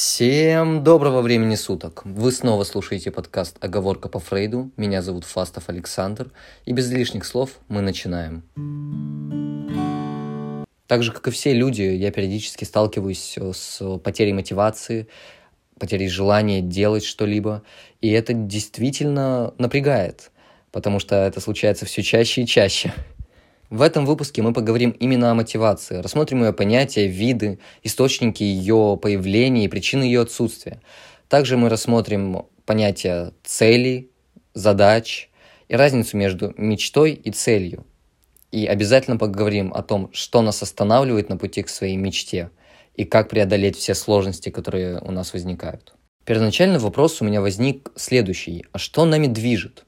Всем 0.00 0.84
доброго 0.84 1.22
времени 1.22 1.56
суток! 1.56 2.02
Вы 2.04 2.30
снова 2.30 2.62
слушаете 2.62 3.10
подкаст 3.10 3.56
«Оговорка 3.58 4.08
по 4.08 4.20
Фрейду». 4.20 4.70
Меня 4.76 5.02
зовут 5.02 5.24
Фастов 5.24 5.68
Александр. 5.68 6.30
И 6.66 6.72
без 6.72 6.88
лишних 6.92 7.24
слов 7.24 7.58
мы 7.66 7.80
начинаем. 7.80 8.44
Так 10.86 11.02
же, 11.02 11.10
как 11.10 11.26
и 11.26 11.32
все 11.32 11.52
люди, 11.52 11.82
я 11.82 12.12
периодически 12.12 12.62
сталкиваюсь 12.62 13.34
э, 13.38 13.52
с 13.52 13.98
потерей 13.98 14.34
мотивации, 14.34 15.08
потерей 15.80 16.08
желания 16.08 16.60
делать 16.60 17.04
что-либо. 17.04 17.64
И 18.00 18.08
это 18.08 18.34
действительно 18.34 19.52
напрягает, 19.58 20.30
потому 20.70 21.00
что 21.00 21.16
это 21.16 21.40
случается 21.40 21.86
все 21.86 22.04
чаще 22.04 22.42
и 22.42 22.46
чаще. 22.46 22.94
В 23.70 23.82
этом 23.82 24.06
выпуске 24.06 24.40
мы 24.40 24.54
поговорим 24.54 24.90
именно 24.90 25.30
о 25.30 25.34
мотивации, 25.34 25.98
рассмотрим 25.98 26.42
ее 26.42 26.54
понятия, 26.54 27.06
виды, 27.06 27.58
источники 27.82 28.42
ее 28.42 28.98
появления 29.00 29.66
и 29.66 29.68
причины 29.68 30.04
ее 30.04 30.22
отсутствия. 30.22 30.80
Также 31.28 31.58
мы 31.58 31.68
рассмотрим 31.68 32.46
понятия 32.64 33.34
целей, 33.44 34.10
задач 34.54 35.28
и 35.68 35.76
разницу 35.76 36.16
между 36.16 36.54
мечтой 36.56 37.12
и 37.12 37.30
целью. 37.30 37.84
И 38.52 38.64
обязательно 38.66 39.18
поговорим 39.18 39.74
о 39.74 39.82
том, 39.82 40.08
что 40.14 40.40
нас 40.40 40.62
останавливает 40.62 41.28
на 41.28 41.36
пути 41.36 41.62
к 41.62 41.68
своей 41.68 41.96
мечте 41.96 42.50
и 42.94 43.04
как 43.04 43.28
преодолеть 43.28 43.76
все 43.76 43.94
сложности, 43.94 44.48
которые 44.48 44.98
у 45.00 45.10
нас 45.10 45.34
возникают. 45.34 45.92
Первоначальный 46.24 46.78
вопрос 46.78 47.20
у 47.20 47.26
меня 47.26 47.42
возник 47.42 47.90
следующий. 47.96 48.64
А 48.72 48.78
что 48.78 49.04
нами 49.04 49.26
движет? 49.26 49.84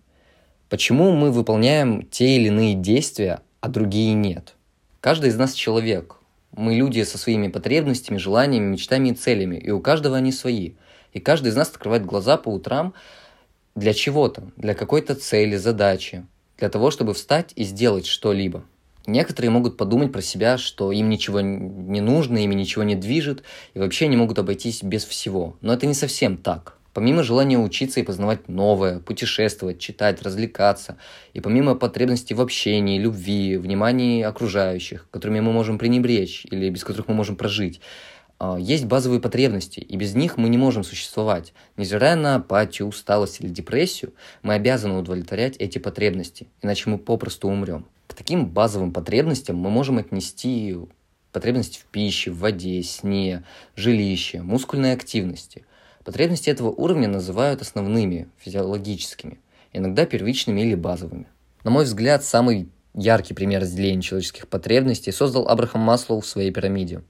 Почему 0.69 1.13
мы 1.13 1.31
выполняем 1.31 2.07
те 2.11 2.37
или 2.37 2.49
иные 2.49 2.75
действия, 2.75 3.41
а 3.61 3.69
другие 3.69 4.15
нет. 4.15 4.55
Каждый 5.01 5.31
из 5.31 5.37
нас 5.37 5.55
человек. 5.55 6.17
Мы 6.53 6.75
люди 6.75 7.03
со 7.05 7.17
своими 7.17 7.49
потребностями, 7.49 8.19
желаниями, 8.19 8.73
мечтами 8.73 9.11
и 9.11 9.15
целями, 9.15 9.57
и 9.57 9.71
у 9.71 9.81
каждого 9.81 10.17
они 10.17 10.33
свои. 10.33 10.73
И 11.13 11.21
каждый 11.21 11.49
из 11.49 11.57
нас 11.57 11.69
открывает 11.71 12.05
глаза 12.05 12.37
по 12.37 12.49
утрам 12.49 12.95
для 13.75 13.95
чего-то, 13.95 14.51
для 14.57 14.75
какой-то 14.75 15.15
цели, 15.15 15.57
задачи, 15.57 16.27
для 16.59 16.69
того, 16.69 16.91
чтобы 16.91 17.15
встать 17.15 17.53
и 17.55 17.65
сделать 17.65 18.07
что-либо. 18.07 18.65
Некоторые 19.07 19.51
могут 19.51 19.77
подумать 19.77 20.13
про 20.13 20.21
себя, 20.21 20.59
что 20.59 20.93
им 20.93 21.09
ничего 21.09 21.41
не 21.41 22.01
нужно, 22.01 22.39
ими 22.39 22.55
ничего 22.55 22.85
не 22.85 22.95
движет, 22.95 23.43
и 23.75 23.79
вообще 23.79 24.05
они 24.07 24.17
могут 24.17 24.39
обойтись 24.39 24.83
без 24.83 25.05
всего. 25.05 25.57
Но 25.61 25.73
это 25.73 25.87
не 25.87 25.95
совсем 25.95 26.37
так. 26.37 26.77
Помимо 26.93 27.23
желания 27.23 27.59
учиться 27.59 28.01
и 28.01 28.03
познавать 28.03 28.49
новое, 28.49 28.99
путешествовать, 28.99 29.79
читать, 29.79 30.23
развлекаться, 30.23 30.97
и 31.35 31.41
помимо 31.41 31.77
потребностей 31.77 32.35
в 32.35 32.41
общении, 32.41 32.99
любви, 32.99 33.57
внимании 33.57 34.23
окружающих, 34.23 35.07
которыми 35.11 35.41
мы 35.41 35.53
можем 35.53 35.79
пренебречь 35.79 36.45
или 36.51 36.69
без 36.69 36.83
которых 36.83 37.07
мы 37.07 37.15
можем 37.15 37.37
прожить, 37.37 37.81
а, 38.41 38.57
есть 38.59 38.87
базовые 38.87 39.21
потребности, 39.21 39.81
и 39.81 39.97
без 39.97 40.15
них 40.15 40.37
мы 40.37 40.49
не 40.49 40.59
можем 40.59 40.83
существовать. 40.83 41.53
Невзирая 41.77 42.17
на 42.17 42.37
апатию, 42.37 42.89
усталость 42.89 43.41
или 43.41 43.49
депрессию, 43.49 44.15
мы 44.43 44.55
обязаны 44.55 44.99
удовлетворять 44.99 45.57
эти 45.59 45.79
потребности, 45.79 46.49
иначе 46.63 46.89
мы 46.89 46.99
попросту 46.99 47.49
умрем. 47.49 47.87
К 48.07 48.15
таким 48.15 48.47
базовым 48.47 48.93
потребностям 48.93 49.57
мы 49.57 49.71
можем 49.71 49.99
отнести 49.99 50.77
потребности 51.33 51.79
в 51.79 51.85
пище, 51.85 52.31
в 52.31 52.39
воде, 52.39 52.83
сне, 52.83 53.45
жилище, 53.77 54.43
мускульной 54.43 54.93
активности. 54.93 55.65
Потребности 56.05 56.49
этого 56.49 56.71
уровня 56.71 57.09
называют 57.09 57.61
основными, 57.61 58.29
физиологическими, 58.39 59.39
иногда 59.73 60.07
первичными 60.07 60.63
или 60.63 60.75
базовыми. 60.75 61.27
На 61.63 61.71
мой 61.71 61.85
взгляд, 61.85 62.25
самый 62.25 62.71
яркий 62.95 63.35
пример 63.35 63.61
разделения 63.61 64.01
человеческих 64.01 64.49
потребностей 64.49 65.13
создал 65.13 65.47
Абрахам 65.47 65.83
Маслоу 65.83 66.21
в 66.21 66.27
своей 66.27 66.51
пирамиде. 66.51 67.03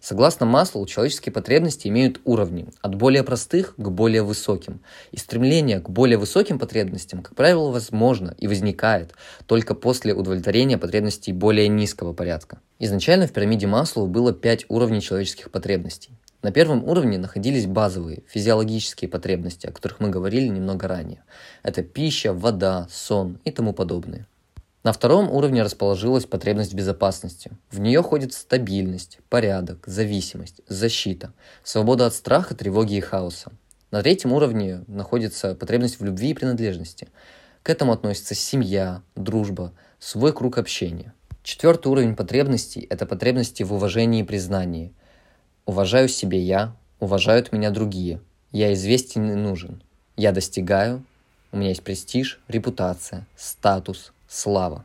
Согласно 0.00 0.46
Маслоу, 0.46 0.86
человеческие 0.86 1.32
потребности 1.32 1.88
имеют 1.88 2.20
уровни 2.24 2.68
от 2.82 2.94
более 2.94 3.24
простых 3.24 3.74
к 3.76 3.88
более 3.88 4.22
высоким. 4.22 4.80
И 5.10 5.16
стремление 5.16 5.80
к 5.80 5.90
более 5.90 6.16
высоким 6.16 6.60
потребностям, 6.60 7.22
как 7.22 7.34
правило, 7.34 7.70
возможно 7.72 8.36
и 8.38 8.46
возникает 8.46 9.12
только 9.46 9.74
после 9.74 10.14
удовлетворения 10.14 10.78
потребностей 10.78 11.32
более 11.32 11.66
низкого 11.66 12.12
порядка. 12.12 12.60
Изначально 12.78 13.26
в 13.26 13.32
пирамиде 13.32 13.66
Маслоу 13.66 14.06
было 14.06 14.32
пять 14.32 14.66
уровней 14.68 15.00
человеческих 15.00 15.50
потребностей. 15.50 16.12
На 16.46 16.52
первом 16.52 16.84
уровне 16.84 17.18
находились 17.18 17.66
базовые 17.66 18.22
физиологические 18.28 19.10
потребности, 19.10 19.66
о 19.66 19.72
которых 19.72 19.98
мы 19.98 20.10
говорили 20.10 20.46
немного 20.46 20.86
ранее. 20.86 21.24
Это 21.64 21.82
пища, 21.82 22.32
вода, 22.32 22.86
сон 22.88 23.40
и 23.42 23.50
тому 23.50 23.72
подобное. 23.72 24.28
На 24.84 24.92
втором 24.92 25.28
уровне 25.28 25.64
расположилась 25.64 26.24
потребность 26.24 26.72
безопасности. 26.72 27.50
В 27.68 27.80
нее 27.80 28.00
входит 28.00 28.32
стабильность, 28.32 29.18
порядок, 29.28 29.82
зависимость, 29.88 30.60
защита, 30.68 31.32
свобода 31.64 32.06
от 32.06 32.14
страха, 32.14 32.54
тревоги 32.54 32.94
и 32.94 33.00
хаоса. 33.00 33.50
На 33.90 34.00
третьем 34.00 34.32
уровне 34.32 34.84
находится 34.86 35.56
потребность 35.56 35.98
в 35.98 36.04
любви 36.04 36.30
и 36.30 36.34
принадлежности. 36.34 37.08
К 37.64 37.70
этому 37.70 37.90
относится 37.90 38.36
семья, 38.36 39.02
дружба, 39.16 39.72
свой 39.98 40.32
круг 40.32 40.58
общения. 40.58 41.12
Четвертый 41.42 41.88
уровень 41.88 42.14
потребностей– 42.14 42.86
это 42.90 43.04
потребности 43.04 43.64
в 43.64 43.72
уважении 43.72 44.20
и 44.20 44.24
признании– 44.24 44.94
Уважаю 45.66 46.08
себе 46.08 46.38
я, 46.38 46.76
уважают 47.00 47.50
меня 47.50 47.70
другие. 47.70 48.20
Я 48.52 48.72
известен 48.74 49.28
и 49.32 49.34
нужен. 49.34 49.82
Я 50.16 50.30
достигаю, 50.30 51.02
у 51.50 51.56
меня 51.56 51.70
есть 51.70 51.82
престиж, 51.82 52.40
репутация, 52.46 53.26
статус, 53.36 54.12
слава. 54.28 54.84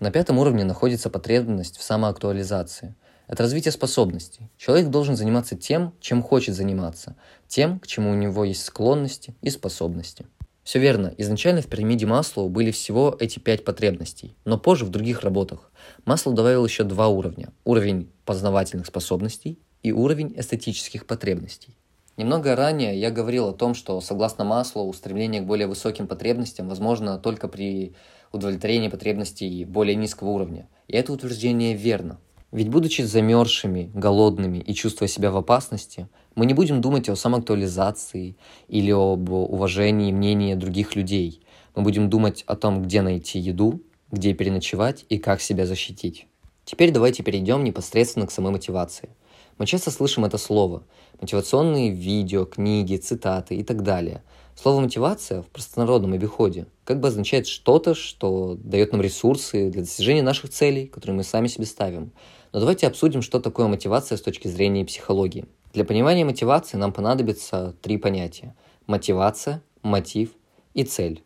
На 0.00 0.10
пятом 0.10 0.40
уровне 0.40 0.64
находится 0.64 1.10
потребность 1.10 1.78
в 1.78 1.82
самоактуализации. 1.84 2.96
Это 3.28 3.44
развитие 3.44 3.70
способностей. 3.70 4.50
Человек 4.58 4.88
должен 4.88 5.14
заниматься 5.14 5.54
тем, 5.54 5.92
чем 6.00 6.24
хочет 6.24 6.56
заниматься, 6.56 7.14
тем, 7.46 7.78
к 7.78 7.86
чему 7.86 8.10
у 8.10 8.14
него 8.14 8.42
есть 8.42 8.64
склонности 8.64 9.36
и 9.42 9.50
способности. 9.50 10.26
Все 10.64 10.80
верно, 10.80 11.14
изначально 11.18 11.62
в 11.62 11.68
пирамиде 11.68 12.06
Маслоу 12.06 12.48
были 12.48 12.72
всего 12.72 13.16
эти 13.20 13.38
пять 13.38 13.64
потребностей, 13.64 14.34
но 14.44 14.58
позже 14.58 14.84
в 14.86 14.90
других 14.90 15.20
работах 15.20 15.70
Маслоу 16.04 16.34
добавил 16.34 16.66
еще 16.66 16.82
два 16.82 17.06
уровня. 17.06 17.50
Уровень 17.64 18.10
познавательных 18.24 18.86
способностей 18.86 19.60
и 19.86 19.92
уровень 19.92 20.34
эстетических 20.36 21.06
потребностей. 21.06 21.76
Немного 22.16 22.56
ранее 22.56 22.98
я 22.98 23.12
говорил 23.12 23.46
о 23.46 23.52
том, 23.52 23.72
что 23.76 24.00
согласно 24.00 24.42
Маслоу 24.44 24.88
устремление 24.88 25.42
к 25.42 25.46
более 25.46 25.68
высоким 25.68 26.08
потребностям 26.08 26.68
возможно 26.68 27.18
только 27.18 27.46
при 27.46 27.94
удовлетворении 28.32 28.88
потребностей 28.88 29.64
более 29.64 29.94
низкого 29.94 30.30
уровня. 30.30 30.68
И 30.88 30.96
это 30.96 31.12
утверждение 31.12 31.74
верно. 31.74 32.18
Ведь 32.50 32.68
будучи 32.68 33.02
замерзшими, 33.02 33.92
голодными 33.94 34.58
и 34.58 34.74
чувствуя 34.74 35.06
себя 35.06 35.30
в 35.30 35.36
опасности, 35.36 36.08
мы 36.34 36.46
не 36.46 36.54
будем 36.54 36.80
думать 36.80 37.08
о 37.08 37.14
самоактуализации 37.14 38.36
или 38.66 38.90
об 38.90 39.30
уважении 39.30 40.10
мнения 40.10 40.56
других 40.56 40.96
людей. 40.96 41.42
Мы 41.76 41.82
будем 41.82 42.10
думать 42.10 42.42
о 42.48 42.56
том, 42.56 42.82
где 42.82 43.02
найти 43.02 43.38
еду, 43.38 43.82
где 44.10 44.34
переночевать 44.34 45.04
и 45.08 45.18
как 45.18 45.40
себя 45.40 45.64
защитить. 45.64 46.26
Теперь 46.64 46.90
давайте 46.90 47.22
перейдем 47.22 47.62
непосредственно 47.62 48.26
к 48.26 48.32
самой 48.32 48.50
мотивации– 48.50 49.10
мы 49.58 49.64
часто 49.66 49.90
слышим 49.90 50.24
это 50.24 50.36
слово. 50.36 50.82
Мотивационные 51.20 51.90
видео, 51.90 52.44
книги, 52.44 52.96
цитаты 52.96 53.56
и 53.56 53.64
так 53.64 53.82
далее. 53.82 54.22
Слово 54.54 54.80
«мотивация» 54.80 55.42
в 55.42 55.46
простонародном 55.46 56.12
обиходе 56.12 56.66
как 56.84 57.00
бы 57.00 57.08
означает 57.08 57.46
что-то, 57.46 57.94
что 57.94 58.58
дает 58.62 58.92
нам 58.92 59.00
ресурсы 59.00 59.70
для 59.70 59.82
достижения 59.82 60.22
наших 60.22 60.50
целей, 60.50 60.86
которые 60.86 61.16
мы 61.16 61.24
сами 61.24 61.46
себе 61.46 61.64
ставим. 61.64 62.12
Но 62.52 62.60
давайте 62.60 62.86
обсудим, 62.86 63.22
что 63.22 63.40
такое 63.40 63.66
мотивация 63.66 64.18
с 64.18 64.22
точки 64.22 64.48
зрения 64.48 64.84
психологии. 64.84 65.46
Для 65.72 65.84
понимания 65.84 66.24
мотивации 66.24 66.76
нам 66.76 66.92
понадобится 66.92 67.74
три 67.80 67.96
понятия. 67.96 68.54
Мотивация, 68.86 69.62
мотив 69.82 70.30
и 70.74 70.84
цель. 70.84 71.22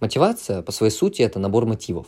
Мотивация, 0.00 0.62
по 0.62 0.72
своей 0.72 0.92
сути, 0.92 1.22
это 1.22 1.38
набор 1.38 1.66
мотивов. 1.66 2.06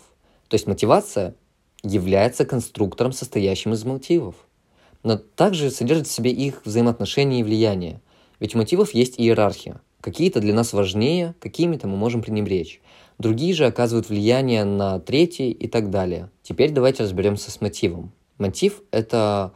То 0.48 0.54
есть 0.54 0.66
мотивация 0.66 1.36
является 1.84 2.44
конструктором, 2.44 3.12
состоящим 3.12 3.72
из 3.74 3.84
мотивов 3.84 4.34
но 5.02 5.16
также 5.16 5.70
содержит 5.70 6.06
в 6.06 6.12
себе 6.12 6.30
их 6.30 6.62
взаимоотношения 6.64 7.40
и 7.40 7.42
влияние. 7.42 8.00
Ведь 8.40 8.54
у 8.54 8.58
мотивов 8.58 8.94
есть 8.94 9.18
иерархия. 9.18 9.80
Какие-то 10.00 10.40
для 10.40 10.52
нас 10.52 10.72
важнее, 10.72 11.34
какими-то 11.38 11.86
мы 11.86 11.96
можем 11.96 12.22
пренебречь. 12.22 12.80
Другие 13.18 13.54
же 13.54 13.66
оказывают 13.66 14.08
влияние 14.08 14.64
на 14.64 14.98
третьи 14.98 15.50
и 15.50 15.68
так 15.68 15.90
далее. 15.90 16.28
Теперь 16.42 16.72
давайте 16.72 17.04
разберемся 17.04 17.50
с 17.50 17.60
мотивом. 17.60 18.12
Мотив– 18.38 18.82
это 18.90 19.52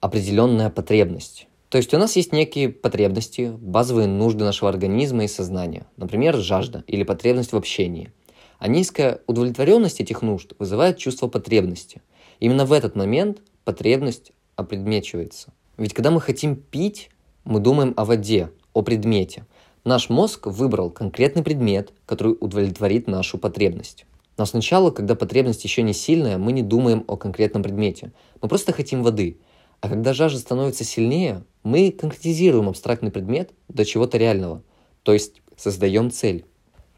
определенная 0.00 0.70
потребность. 0.70 1.46
То 1.68 1.78
есть 1.78 1.92
у 1.94 1.98
нас 1.98 2.16
есть 2.16 2.32
некие 2.32 2.68
потребности, 2.68 3.52
базовые 3.58 4.08
нужды 4.08 4.44
нашего 4.44 4.70
организма 4.70 5.24
и 5.24 5.28
сознания. 5.28 5.86
Например, 5.96 6.36
жажда 6.36 6.84
или 6.86 7.02
потребность 7.02 7.52
в 7.52 7.56
общении. 7.56 8.12
А 8.58 8.68
низкая 8.68 9.20
удовлетворенность 9.26 10.00
этих 10.00 10.22
нужд 10.22 10.52
вызывает 10.58 10.98
чувство 10.98 11.28
потребности. 11.28 12.02
Именно 12.40 12.64
в 12.64 12.72
этот 12.72 12.96
момент 12.96 13.38
потребность 13.64 14.32
опредмечивается. 14.56 15.52
Ведь 15.76 15.94
когда 15.94 16.10
мы 16.10 16.20
хотим 16.20 16.56
пить, 16.56 17.10
мы 17.44 17.60
думаем 17.60 17.94
о 17.96 18.04
воде, 18.04 18.50
о 18.72 18.82
предмете. 18.82 19.46
Наш 19.84 20.08
мозг 20.10 20.46
выбрал 20.46 20.90
конкретный 20.90 21.42
предмет, 21.42 21.92
который 22.06 22.36
удовлетворит 22.40 23.06
нашу 23.06 23.38
потребность. 23.38 24.06
Но 24.36 24.44
сначала, 24.44 24.90
когда 24.90 25.14
потребность 25.14 25.64
еще 25.64 25.82
не 25.82 25.92
сильная, 25.92 26.38
мы 26.38 26.52
не 26.52 26.62
думаем 26.62 27.04
о 27.06 27.16
конкретном 27.16 27.62
предмете. 27.62 28.12
Мы 28.42 28.48
просто 28.48 28.72
хотим 28.72 29.02
воды. 29.02 29.38
А 29.80 29.88
когда 29.88 30.12
жажда 30.12 30.38
становится 30.38 30.84
сильнее, 30.84 31.44
мы 31.62 31.90
конкретизируем 31.92 32.68
абстрактный 32.68 33.10
предмет 33.10 33.50
до 33.68 33.84
чего-то 33.84 34.18
реального, 34.18 34.62
то 35.02 35.12
есть 35.12 35.42
создаем 35.56 36.10
цель. 36.10 36.44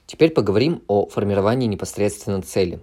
Теперь 0.06 0.30
поговорим 0.30 0.82
о 0.86 1.06
формировании 1.06 1.66
непосредственно 1.66 2.40
цели. 2.42 2.80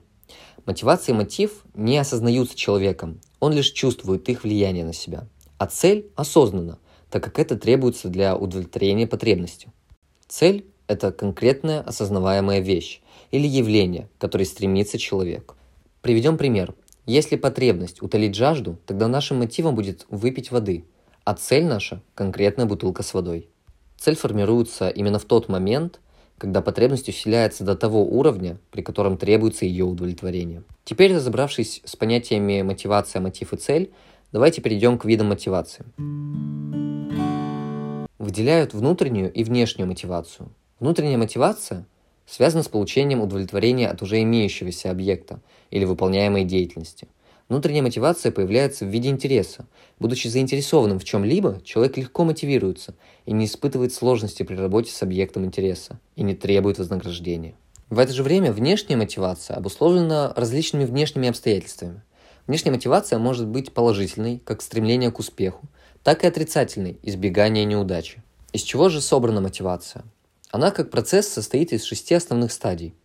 Мотивация 0.65 1.13
и 1.13 1.17
мотив 1.17 1.63
не 1.73 1.97
осознаются 1.97 2.55
человеком, 2.55 3.19
он 3.39 3.53
лишь 3.53 3.71
чувствует 3.71 4.27
их 4.29 4.43
влияние 4.43 4.85
на 4.85 4.93
себя. 4.93 5.27
А 5.57 5.67
цель 5.67 6.11
осознанна, 6.15 6.79
так 7.09 7.23
как 7.23 7.39
это 7.39 7.57
требуется 7.57 8.09
для 8.09 8.35
удовлетворения 8.35 9.07
потребности. 9.07 9.69
Цель– 10.27 10.65
это 10.87 11.11
конкретная 11.11 11.81
осознаваемая 11.81 12.59
вещь 12.59 13.01
или 13.31 13.47
явление, 13.47 14.09
к 14.17 14.21
которой 14.21 14.45
стремится 14.45 14.97
человек. 14.97 15.55
Приведем 16.01 16.37
пример. 16.37 16.75
Если 17.05 17.35
потребность 17.35 18.01
утолить 18.01 18.35
жажду, 18.35 18.77
тогда 18.85 19.07
нашим 19.07 19.37
мотивом 19.37 19.75
будет 19.75 20.05
выпить 20.09 20.51
воды, 20.51 20.85
а 21.23 21.35
цель 21.35 21.65
наша– 21.65 22.01
конкретная 22.15 22.65
бутылка 22.65 23.03
с 23.03 23.13
водой. 23.13 23.49
Цель 23.97 24.15
формируется 24.15 24.89
именно 24.89 25.19
в 25.19 25.25
тот 25.25 25.49
момент, 25.49 25.99
когда 26.37 26.61
потребность 26.61 27.09
усиляется 27.09 27.63
до 27.63 27.75
того 27.75 28.03
уровня, 28.03 28.57
при 28.71 28.81
котором 28.81 29.17
требуется 29.17 29.65
ее 29.65 29.85
удовлетворение. 29.85 30.63
Теперь, 30.83 31.15
разобравшись 31.15 31.81
с 31.85 31.95
понятиями 31.95 32.61
мотивация, 32.61 33.21
мотив 33.21 33.53
и 33.53 33.57
цель, 33.57 33.91
давайте 34.31 34.61
перейдем 34.61 34.97
к 34.97 35.05
видам 35.05 35.27
мотивации. 35.27 35.85
Выделяют 38.17 38.73
внутреннюю 38.73 39.31
и 39.31 39.43
внешнюю 39.43 39.87
мотивацию. 39.87 40.51
Внутренняя 40.79 41.17
мотивация 41.17 41.85
связана 42.25 42.63
с 42.63 42.67
получением 42.67 43.21
удовлетворения 43.21 43.87
от 43.87 44.01
уже 44.01 44.21
имеющегося 44.21 44.91
объекта 44.91 45.39
или 45.69 45.85
выполняемой 45.85 46.43
деятельности. 46.43 47.07
Внутренняя 47.47 47.83
мотивация 47.83 48.31
появляется 48.31 48.85
в 48.85 48.89
виде 48.89 49.09
интереса. 49.09 49.67
Будучи 49.99 50.27
заинтересованным 50.27 50.97
в 50.97 51.03
чем-либо, 51.03 51.61
человек 51.63 51.97
легко 51.97 52.23
мотивируется 52.23 52.95
и 53.25 53.33
не 53.33 53.45
испытывает 53.45 53.93
сложности 53.93 54.41
при 54.41 54.55
работе 54.55 54.91
с 54.91 55.03
объектом 55.03 55.45
интереса 55.45 55.99
и 56.15 56.23
не 56.23 56.33
требует 56.33 56.79
вознаграждения. 56.79 57.53
В 57.91 57.99
это 57.99 58.13
же 58.13 58.23
время 58.23 58.51
внешняя 58.51 58.95
мотивация 58.95 59.57
обусловлена 59.57 60.33
различными 60.35 60.85
внешними 60.85 61.29
обстоятельствами. 61.29 62.01
Внешняя 62.47 62.71
мотивация 62.71 63.19
может 63.19 63.47
быть 63.47 63.73
положительной, 63.73 64.41
как 64.43 64.63
стремление 64.63 65.11
к 65.11 65.19
успеху, 65.19 65.67
так 66.03 66.23
и 66.23 66.27
отрицательной, 66.27 66.97
избегание 67.03 67.63
неудачи. 67.65 68.23
Из 68.53 68.63
чего 68.63 68.89
же 68.89 69.01
собрана 69.01 69.41
мотивация? 69.41 70.03
Она 70.49 70.71
как 70.71 70.89
процесс 70.89 71.27
состоит 71.27 71.73
из 71.73 71.83
шести 71.83 72.15
основных 72.15 72.51
стадий. 72.51 72.95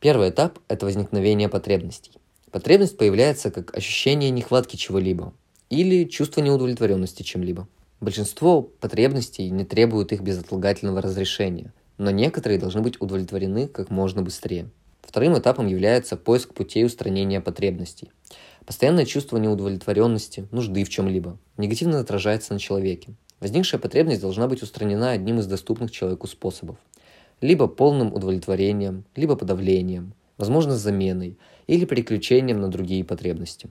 Первый 0.00 0.30
этап– 0.30 0.58
это 0.68 0.86
возникновение 0.86 1.48
потребностей. 1.50 2.12
Потребность 2.54 2.96
появляется 2.96 3.50
как 3.50 3.76
ощущение 3.76 4.30
нехватки 4.30 4.76
чего-либо 4.76 5.34
или 5.70 6.04
чувство 6.04 6.40
неудовлетворенности 6.40 7.24
чем-либо. 7.24 7.66
Большинство 8.00 8.62
потребностей 8.62 9.50
не 9.50 9.64
требуют 9.64 10.12
их 10.12 10.20
безотлагательного 10.20 11.02
разрешения, 11.02 11.72
но 11.98 12.12
некоторые 12.12 12.60
должны 12.60 12.80
быть 12.80 13.00
удовлетворены 13.00 13.66
как 13.66 13.90
можно 13.90 14.22
быстрее. 14.22 14.70
Вторым 15.02 15.36
этапом 15.36 15.66
является 15.66 16.16
поиск 16.16 16.54
путей 16.54 16.86
устранения 16.86 17.40
потребностей. 17.40 18.12
Постоянное 18.64 19.04
чувство 19.04 19.38
неудовлетворенности, 19.38 20.46
нужды 20.52 20.84
в 20.84 20.90
чем-либо 20.90 21.36
негативно 21.56 21.98
отражается 21.98 22.52
на 22.52 22.60
человеке. 22.60 23.14
Возникшая 23.40 23.80
потребность 23.80 24.20
должна 24.20 24.46
быть 24.46 24.62
устранена 24.62 25.10
одним 25.10 25.40
из 25.40 25.48
доступных 25.48 25.90
человеку 25.90 26.28
способов. 26.28 26.76
Либо 27.40 27.66
полным 27.66 28.14
удовлетворением, 28.14 29.06
либо 29.16 29.34
подавлением, 29.34 30.14
возможно 30.38 30.76
заменой 30.76 31.36
или 31.66 31.84
переключением 31.84 32.60
на 32.60 32.68
другие 32.70 33.04
потребности. 33.04 33.68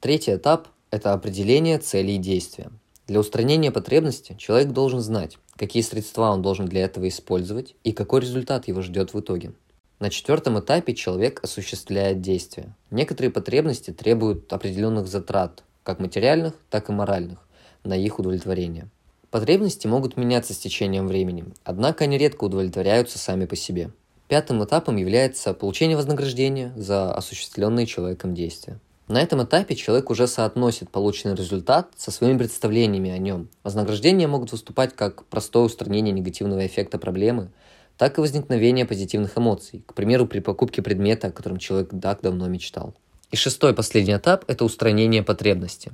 Третий 0.00 0.34
этап– 0.34 0.68
это 0.90 1.12
определение 1.12 1.78
цели 1.78 2.12
и 2.12 2.18
действия. 2.18 2.70
Для 3.06 3.20
устранения 3.20 3.70
потребности 3.70 4.34
человек 4.38 4.72
должен 4.72 5.00
знать, 5.00 5.38
какие 5.56 5.82
средства 5.82 6.30
он 6.30 6.42
должен 6.42 6.66
для 6.66 6.84
этого 6.84 7.08
использовать 7.08 7.74
и 7.84 7.92
какой 7.92 8.20
результат 8.20 8.68
его 8.68 8.82
ждет 8.82 9.14
в 9.14 9.20
итоге. 9.20 9.52
На 9.98 10.10
четвертом 10.10 10.58
этапе 10.58 10.94
человек 10.94 11.42
осуществляет 11.42 12.20
действия. 12.20 12.74
Некоторые 12.90 13.30
потребности 13.30 13.92
требуют 13.92 14.52
определенных 14.52 15.06
затрат, 15.06 15.62
как 15.84 16.00
материальных, 16.00 16.54
так 16.68 16.90
и 16.90 16.92
моральных, 16.92 17.38
на 17.82 17.96
их 17.96 18.18
удовлетворение. 18.18 18.88
Потребности 19.30 19.86
могут 19.86 20.16
меняться 20.16 20.52
с 20.52 20.58
течением 20.58 21.06
времени, 21.08 21.46
однако 21.64 22.04
они 22.04 22.18
редко 22.18 22.44
удовлетворяются 22.44 23.18
сами 23.18 23.46
по 23.46 23.56
себе. 23.56 23.90
Пятым 24.28 24.64
этапом 24.64 24.96
является 24.96 25.54
получение 25.54 25.96
вознаграждения 25.96 26.72
за 26.76 27.14
осуществленные 27.14 27.86
человеком 27.86 28.34
действия. 28.34 28.80
На 29.06 29.22
этом 29.22 29.44
этапе 29.44 29.76
человек 29.76 30.10
уже 30.10 30.26
соотносит 30.26 30.90
полученный 30.90 31.36
результат 31.36 31.90
со 31.96 32.10
своими 32.10 32.38
представлениями 32.38 33.10
о 33.10 33.18
нем. 33.18 33.48
Вознаграждения 33.62 34.26
могут 34.26 34.50
выступать 34.50 34.96
как 34.96 35.24
простое 35.26 35.62
устранение 35.62 36.12
негативного 36.12 36.66
эффекта 36.66 36.98
проблемы, 36.98 37.50
так 37.96 38.18
и 38.18 38.20
возникновение 38.20 38.84
позитивных 38.84 39.38
эмоций, 39.38 39.84
к 39.86 39.94
примеру, 39.94 40.26
при 40.26 40.40
покупке 40.40 40.82
предмета, 40.82 41.28
о 41.28 41.32
котором 41.32 41.58
человек 41.58 41.90
так 42.02 42.20
давно 42.20 42.48
мечтал. 42.48 42.96
И 43.30 43.36
шестой 43.36 43.74
последний 43.74 44.16
этап– 44.16 44.44
это 44.48 44.64
устранение 44.64 45.22
потребности. 45.22 45.92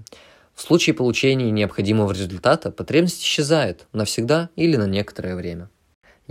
В 0.55 0.63
случае 0.63 0.95
получения 0.95 1.51
необходимого 1.51 2.13
результата 2.13 2.71
потребность 2.71 3.23
исчезает 3.23 3.87
навсегда 3.93 4.49
или 4.57 4.77
на 4.77 4.87
некоторое 4.87 5.37
время. 5.37 5.69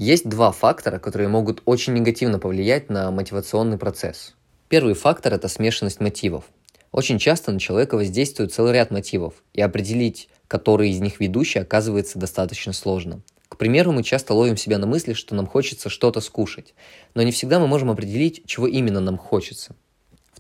Есть 0.02 0.28
два 0.28 0.52
фактора, 0.52 0.98
которые 0.98 1.28
могут 1.28 1.62
очень 1.66 1.94
негативно 1.94 2.40
повлиять 2.40 2.90
на 2.90 3.12
мотивационный 3.12 3.78
процесс. 3.78 4.34
Первый 4.68 4.96
фактор– 4.96 5.32
это 5.36 5.48
смешанность 5.48 6.00
мотивов. 6.00 6.46
Очень 6.92 7.20
часто 7.20 7.52
на 7.52 7.60
человека 7.60 7.94
воздействует 7.94 8.52
целый 8.52 8.74
ряд 8.74 8.90
мотивов, 8.90 9.36
и 9.54 9.62
определить, 9.62 10.28
который 10.48 10.90
из 10.90 11.00
них 11.02 11.20
ведущий, 11.20 11.60
оказывается 11.60 12.18
достаточно 12.18 12.74
сложно. 12.74 13.22
К 13.48 13.58
примеру, 13.58 13.92
мы 13.92 14.02
часто 14.02 14.34
ловим 14.34 14.58
себя 14.58 14.80
на 14.80 14.88
мысли, 14.88 15.14
что 15.14 15.36
нам 15.36 15.46
хочется 15.46 15.90
что-то 15.90 16.20
скушать, 16.20 16.74
но 17.14 17.22
не 17.22 17.32
всегда 17.32 17.60
мы 17.60 17.68
можем 17.68 17.92
определить, 17.92 18.42
чего 18.48 18.66
именно 18.66 19.02
нам 19.02 19.20
хочется. 19.20 19.76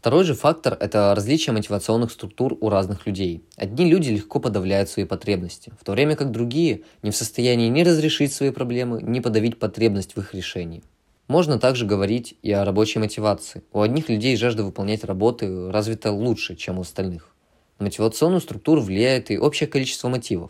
Второй 0.01 0.23
же 0.23 0.33
фактор– 0.33 0.75
это 0.79 1.13
различие 1.15 1.53
мотивационных 1.53 2.09
структур 2.09 2.57
у 2.59 2.69
разных 2.69 3.05
людей. 3.05 3.43
Одни 3.55 3.85
люди 3.87 4.09
легко 4.09 4.39
подавляют 4.39 4.89
свои 4.89 5.05
потребности, 5.05 5.71
в 5.79 5.85
то 5.85 5.91
время 5.91 6.15
как 6.15 6.31
другие 6.31 6.81
не 7.03 7.11
в 7.11 7.15
состоянии 7.15 7.69
ни 7.69 7.83
разрешить 7.83 8.33
свои 8.33 8.49
проблемы, 8.49 8.99
ни 9.03 9.19
подавить 9.19 9.59
потребность 9.59 10.15
в 10.15 10.17
их 10.17 10.33
решении. 10.33 10.81
Можно 11.27 11.59
также 11.59 11.85
говорить 11.85 12.33
и 12.41 12.51
о 12.51 12.65
рабочей 12.65 12.97
мотивации. 12.97 13.61
У 13.71 13.81
одних 13.81 14.09
людей 14.09 14.35
жажда 14.37 14.63
выполнять 14.63 15.03
работы 15.03 15.69
развита 15.69 16.11
лучше, 16.11 16.55
чем 16.55 16.79
у 16.79 16.81
остальных. 16.81 17.35
На 17.77 17.85
мотивационную 17.85 18.41
структуру 18.41 18.81
влияет 18.81 19.29
и 19.29 19.37
общее 19.37 19.69
количество 19.69 20.09
мотивов. 20.09 20.49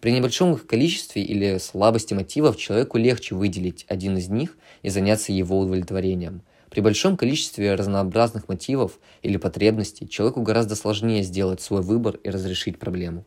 При 0.00 0.12
небольшом 0.12 0.54
их 0.54 0.64
количестве 0.68 1.24
или 1.24 1.58
слабости 1.58 2.14
мотивов 2.14 2.56
человеку 2.56 2.98
легче 2.98 3.34
выделить 3.34 3.84
один 3.88 4.16
из 4.16 4.28
них 4.28 4.56
и 4.82 4.90
заняться 4.90 5.32
его 5.32 5.58
удовлетворением– 5.58 6.42
при 6.72 6.80
большом 6.80 7.18
количестве 7.18 7.74
разнообразных 7.74 8.48
мотивов 8.48 8.98
или 9.20 9.36
потребностей 9.36 10.08
человеку 10.08 10.40
гораздо 10.40 10.74
сложнее 10.74 11.22
сделать 11.22 11.60
свой 11.60 11.82
выбор 11.82 12.16
и 12.16 12.30
разрешить 12.30 12.78
проблему. 12.78 13.26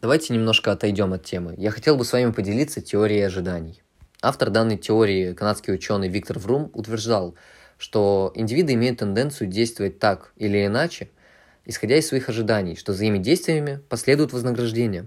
Давайте 0.00 0.32
немножко 0.32 0.70
отойдем 0.70 1.12
от 1.12 1.24
темы. 1.24 1.56
Я 1.58 1.72
хотел 1.72 1.96
бы 1.96 2.04
с 2.04 2.12
вами 2.12 2.30
поделиться 2.30 2.80
теорией 2.80 3.22
ожиданий. 3.22 3.82
Автор 4.22 4.50
данной 4.50 4.78
теории, 4.78 5.32
канадский 5.32 5.74
ученый 5.74 6.08
Виктор 6.08 6.38
Врум, 6.38 6.70
утверждал, 6.74 7.34
что 7.76 8.30
индивиды 8.36 8.74
имеют 8.74 9.00
тенденцию 9.00 9.48
действовать 9.48 9.98
так 9.98 10.32
или 10.36 10.64
иначе, 10.64 11.10
исходя 11.64 11.96
из 11.96 12.06
своих 12.06 12.28
ожиданий, 12.28 12.76
что 12.76 12.92
за 12.92 13.06
ими 13.06 13.18
действиями 13.18 13.80
последует 13.88 14.32
вознаграждение. 14.32 15.06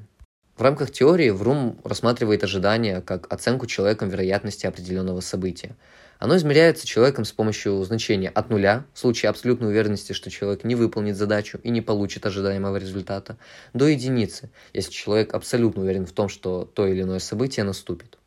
В 0.55 0.61
рамках 0.61 0.91
теории 0.91 1.31
Врум 1.31 1.79
рассматривает 1.83 2.43
ожидания 2.43 3.01
как 3.01 3.31
оценку 3.33 3.65
человеком 3.65 4.09
вероятности 4.09 4.67
определенного 4.67 5.19
события. 5.19 5.75
Оно 6.19 6.37
измеряется 6.37 6.85
человеком 6.85 7.25
с 7.25 7.31
помощью 7.31 7.83
значения 7.83 8.29
от 8.29 8.51
нуля, 8.51 8.85
в 8.93 8.99
случае 8.99 9.31
абсолютной 9.31 9.69
уверенности, 9.69 10.13
что 10.13 10.29
человек 10.29 10.63
не 10.63 10.75
выполнит 10.75 11.17
задачу 11.17 11.59
и 11.63 11.71
не 11.71 11.81
получит 11.81 12.25
ожидаемого 12.27 12.77
результата, 12.77 13.37
до 13.73 13.87
единицы, 13.87 14.51
если 14.73 14.91
человек 14.91 15.33
абсолютно 15.33 15.81
уверен 15.81 16.05
в 16.05 16.11
том, 16.11 16.29
что 16.29 16.65
то 16.65 16.85
или 16.85 17.01
иное 17.01 17.19
событие 17.19 17.65
наступит. 17.65 18.19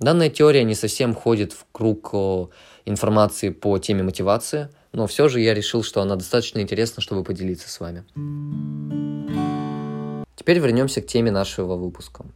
Данная 0.00 0.30
теория 0.30 0.64
не 0.64 0.74
совсем 0.74 1.14
входит 1.14 1.52
в 1.52 1.66
круг 1.70 2.14
информации 2.86 3.50
по 3.50 3.78
теме 3.78 4.02
мотивации, 4.02 4.70
но 4.92 5.06
все 5.06 5.28
же 5.28 5.40
я 5.40 5.54
решил, 5.54 5.82
что 5.82 6.00
она 6.00 6.16
достаточно 6.16 6.60
интересна, 6.60 7.02
чтобы 7.02 7.22
поделиться 7.24 7.68
с 7.68 7.78
вами. 7.78 8.04
Теперь 10.44 10.58
вернемся 10.58 11.00
к 11.00 11.06
теме 11.06 11.30
нашего 11.30 11.74
выпуска. 11.74 12.26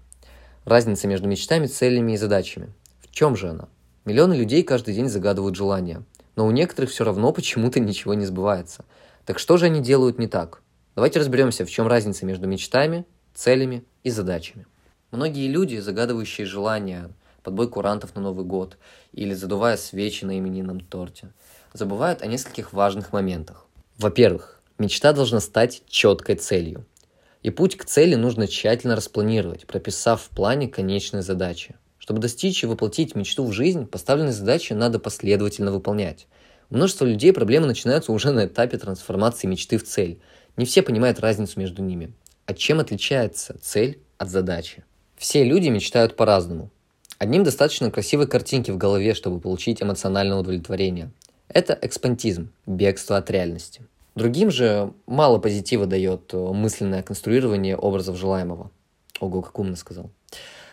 Разница 0.64 1.06
между 1.06 1.28
мечтами, 1.28 1.66
целями 1.66 2.12
и 2.12 2.16
задачами. 2.16 2.72
В 3.02 3.10
чем 3.10 3.36
же 3.36 3.50
она? 3.50 3.68
Миллионы 4.06 4.32
людей 4.32 4.62
каждый 4.62 4.94
день 4.94 5.10
загадывают 5.10 5.56
желания, 5.56 6.02
но 6.34 6.46
у 6.46 6.50
некоторых 6.50 6.88
все 6.90 7.04
равно 7.04 7.34
почему-то 7.34 7.80
ничего 7.80 8.14
не 8.14 8.24
сбывается. 8.24 8.86
Так 9.26 9.38
что 9.38 9.58
же 9.58 9.66
они 9.66 9.82
делают 9.82 10.18
не 10.18 10.26
так? 10.26 10.62
Давайте 10.94 11.20
разберемся, 11.20 11.66
в 11.66 11.70
чем 11.70 11.86
разница 11.86 12.24
между 12.24 12.48
мечтами, 12.48 13.04
целями 13.34 13.84
и 14.04 14.08
задачами. 14.08 14.64
Многие 15.10 15.46
люди, 15.46 15.76
загадывающие 15.76 16.46
желания, 16.46 17.10
подбой 17.42 17.68
курантов 17.68 18.14
на 18.14 18.22
Новый 18.22 18.46
год 18.46 18.78
или 19.12 19.34
задувая 19.34 19.76
свечи 19.76 20.24
на 20.24 20.38
именинном 20.38 20.80
торте, 20.80 21.28
забывают 21.74 22.22
о 22.22 22.26
нескольких 22.26 22.72
важных 22.72 23.12
моментах. 23.12 23.66
Во-первых, 23.98 24.62
Мечта 24.78 25.12
должна 25.12 25.40
стать 25.40 25.82
четкой 25.88 26.36
целью. 26.36 26.86
И 27.42 27.50
путь 27.50 27.76
к 27.76 27.84
цели 27.84 28.14
нужно 28.14 28.48
тщательно 28.48 28.96
распланировать, 28.96 29.66
прописав 29.66 30.22
в 30.22 30.30
плане 30.30 30.68
конечные 30.68 31.22
задачи. 31.22 31.76
Чтобы 31.98 32.20
достичь 32.20 32.62
и 32.62 32.66
воплотить 32.66 33.14
мечту 33.14 33.44
в 33.44 33.52
жизнь, 33.52 33.86
поставленные 33.86 34.32
задачи 34.32 34.72
надо 34.72 34.98
последовательно 34.98 35.70
выполнять. 35.70 36.26
У 36.70 36.76
множества 36.76 37.04
людей 37.04 37.32
проблемы 37.32 37.66
начинаются 37.66 38.12
уже 38.12 38.32
на 38.32 38.46
этапе 38.46 38.78
трансформации 38.78 39.46
мечты 39.46 39.78
в 39.78 39.84
цель. 39.84 40.18
Не 40.56 40.64
все 40.64 40.82
понимают 40.82 41.20
разницу 41.20 41.60
между 41.60 41.82
ними. 41.82 42.12
А 42.46 42.54
чем 42.54 42.80
отличается 42.80 43.56
цель 43.60 43.98
от 44.16 44.30
задачи? 44.30 44.84
Все 45.16 45.44
люди 45.44 45.68
мечтают 45.68 46.16
по-разному. 46.16 46.70
Одним 47.18 47.44
достаточно 47.44 47.90
красивой 47.90 48.26
картинки 48.26 48.70
в 48.70 48.78
голове, 48.78 49.14
чтобы 49.14 49.40
получить 49.40 49.82
эмоциональное 49.82 50.38
удовлетворение. 50.38 51.10
Это 51.48 51.78
экспантизм, 51.80 52.50
бегство 52.66 53.16
от 53.16 53.30
реальности. 53.30 53.82
Другим 54.18 54.50
же 54.50 54.92
мало 55.06 55.38
позитива 55.38 55.86
дает 55.86 56.34
э, 56.34 56.36
мысленное 56.36 57.04
конструирование 57.04 57.76
образов 57.76 58.16
желаемого. 58.18 58.72
Ого, 59.20 59.42
как 59.42 59.56
умно 59.60 59.76
сказал. 59.76 60.10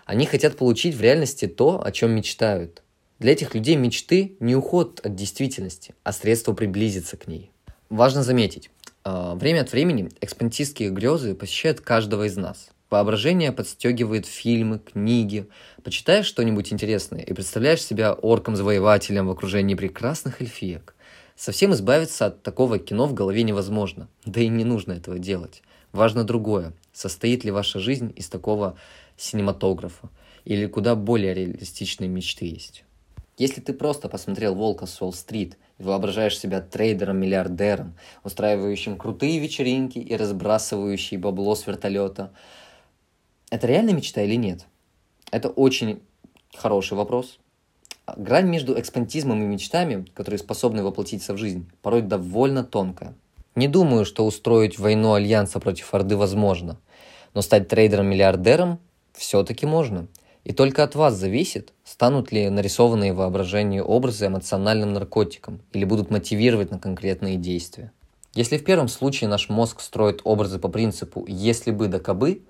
Они 0.04 0.26
хотят 0.26 0.58
получить 0.58 0.96
в 0.96 1.02
реальности 1.02 1.46
то, 1.46 1.80
о 1.86 1.92
чем 1.92 2.10
мечтают. 2.10 2.82
Для 3.20 3.34
этих 3.34 3.54
людей 3.54 3.76
мечты 3.76 4.36
не 4.40 4.56
уход 4.56 5.00
от 5.04 5.14
действительности, 5.14 5.94
а 6.04 6.12
средство 6.12 6.54
приблизиться 6.54 7.18
к 7.18 7.28
ней. 7.28 7.52
Важно 7.90 8.24
заметить, 8.24 8.72
э, 9.04 9.34
время 9.36 9.62
от 9.62 9.72
времени 9.72 10.10
экспантистские 10.22 10.90
грезы 10.90 11.36
посещают 11.36 11.82
каждого 11.82 12.24
из 12.24 12.36
нас. 12.38 12.70
Воображение 12.90 13.52
подстегивает 13.52 14.26
фильмы, 14.26 14.80
книги. 14.80 15.48
Почитаешь 15.84 16.26
что-нибудь 16.26 16.74
интересное 16.74 17.22
и 17.22 17.32
представляешь 17.32 17.84
себя 17.84 18.14
орком-завоевателем 18.14 19.28
в 19.28 19.32
окружении 19.32 19.76
прекрасных 19.76 20.42
эльфиек. 20.42 20.95
Совсем 21.36 21.74
избавиться 21.74 22.28
от 22.28 22.44
такого 22.44 22.80
кино 22.80 23.08
в 23.08 23.14
голове 23.14 23.44
невозможно. 23.44 24.08
Да 24.26 24.40
и 24.40 24.48
не 24.48 24.64
нужно 24.64 24.94
этого 24.94 25.20
делать. 25.20 25.62
Важно 25.92 26.24
другое. 26.24 26.74
Состоит 26.94 27.44
ли 27.44 27.52
ваша 27.52 27.80
жизнь 27.80 28.14
из 28.16 28.30
такого 28.30 28.78
синематографа? 29.18 30.10
Или 30.46 30.66
куда 30.66 30.96
более 30.96 31.34
реалистичные 31.34 32.08
мечты 32.08 32.46
есть? 32.46 32.86
Если 33.38 33.60
ты 33.60 33.74
просто 33.74 34.08
посмотрел 34.08 34.56
«Волка 34.56 34.86
с 34.86 35.02
Уолл-стрит» 35.02 35.58
и 35.78 35.84
воображаешь 35.84 36.40
себя 36.40 36.62
трейдером-миллиардером, 36.62 37.96
устраивающим 38.24 38.98
крутые 38.98 39.40
вечеринки 39.40 40.00
и 40.00 40.16
разбрасывающий 40.16 41.18
бабло 41.18 41.56
с 41.56 41.68
вертолета, 41.68 42.32
это 43.50 43.68
реально 43.68 43.90
мечта 43.92 44.22
или 44.22 44.36
нет? 44.36 44.66
Это 45.32 45.50
очень 45.50 46.02
хороший 46.56 46.94
вопрос. 46.94 47.40
Грань 48.18 48.48
между 48.48 48.80
экспантизмом 48.80 49.42
и 49.42 49.48
мечтами, 49.48 50.06
которые 50.14 50.38
способны 50.38 50.84
воплотиться 50.84 51.34
в 51.34 51.38
жизнь, 51.38 51.70
порой 51.82 52.02
довольно 52.04 52.64
тонкая. 52.64 53.16
Не 53.56 53.68
думаю, 53.68 54.06
что 54.06 54.26
устроить 54.26 54.78
войну 54.78 55.14
Альянса 55.14 55.60
против 55.60 55.94
Орды 55.94 56.16
возможно, 56.16 56.78
но 57.34 57.42
стать 57.42 57.68
трейдером-миллиардером 57.68 58.80
все-таки 59.14 59.66
можно. 59.66 60.08
И 60.44 60.54
только 60.54 60.84
от 60.84 60.94
вас 60.94 61.16
зависит, 61.16 61.74
станут 61.84 62.32
ли 62.32 62.50
нарисованные 62.50 63.14
воображение 63.14 63.82
образы 63.82 64.28
эмоциональным 64.28 64.94
наркотиком 64.94 65.62
или 65.74 65.86
будут 65.86 66.12
мотивировать 66.12 66.70
на 66.70 66.78
конкретные 66.78 67.38
действия. 67.38 67.92
Если 68.36 68.58
в 68.58 68.64
первом 68.64 68.88
случае 68.88 69.30
наш 69.30 69.50
мозг 69.50 69.82
строит 69.82 70.22
образы 70.24 70.60
по 70.60 70.68
принципу 70.68 71.26
«если 71.28 71.72
бы 71.72 71.88
да 71.88 72.00
кабы», 72.00 72.44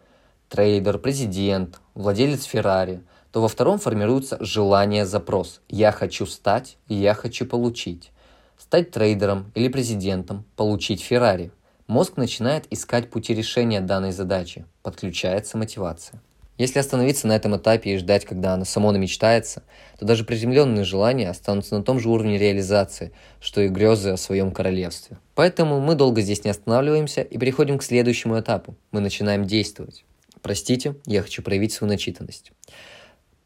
трейдер, 0.50 0.98
президент, 0.98 1.80
владелец 1.94 2.44
Феррари– 2.44 3.02
то 3.36 3.42
во 3.42 3.50
втором 3.50 3.80
формируется 3.80 4.38
желание-запрос. 4.40 5.60
Я 5.68 5.92
хочу 5.92 6.26
стать, 6.26 6.78
я 6.88 7.14
хочу 7.14 7.46
получить. 7.46 8.14
Стать 8.58 8.92
трейдером 8.92 9.52
или 9.56 9.68
президентом, 9.68 10.46
получить 10.56 11.02
Феррари. 11.02 11.52
Мозг 11.86 12.16
начинает 12.16 12.64
искать 12.70 13.10
пути 13.10 13.34
решения 13.34 13.82
данной 13.82 14.14
задачи. 14.14 14.64
Подключается 14.84 15.58
мотивация. 15.58 16.22
Если 16.58 16.80
остановиться 16.80 17.28
на 17.28 17.36
этом 17.36 17.58
этапе 17.58 17.96
и 17.96 17.98
ждать, 17.98 18.24
когда 18.24 18.54
оно 18.54 18.64
само 18.64 18.94
намечтается, 18.94 19.64
то 20.00 20.06
даже 20.06 20.24
приземленные 20.24 20.86
желания 20.86 21.30
останутся 21.30 21.78
на 21.78 21.84
том 21.84 22.00
же 22.00 22.08
уровне 22.08 22.38
реализации, 22.38 23.12
что 23.42 23.60
и 23.60 23.68
грезы 23.68 24.12
о 24.12 24.18
своем 24.18 24.52
королевстве. 24.54 25.18
Поэтому 25.34 25.82
мы 25.82 25.96
долго 25.96 26.22
здесь 26.22 26.46
не 26.46 26.52
останавливаемся 26.52 27.22
и 27.22 27.38
переходим 27.38 27.80
к 27.80 27.84
следующему 27.84 28.40
этапу. 28.40 28.78
Мы 28.94 29.02
начинаем 29.02 29.44
действовать. 29.44 30.06
Простите, 30.42 30.96
я 31.06 31.22
хочу 31.22 31.42
проявить 31.42 31.74
свою 31.74 31.92
начитанность. 31.92 32.54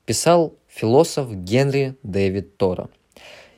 Писал 0.10 0.56
философ 0.66 1.32
Генри 1.32 1.96
Дэвид 2.02 2.58
Тора. 2.58 2.90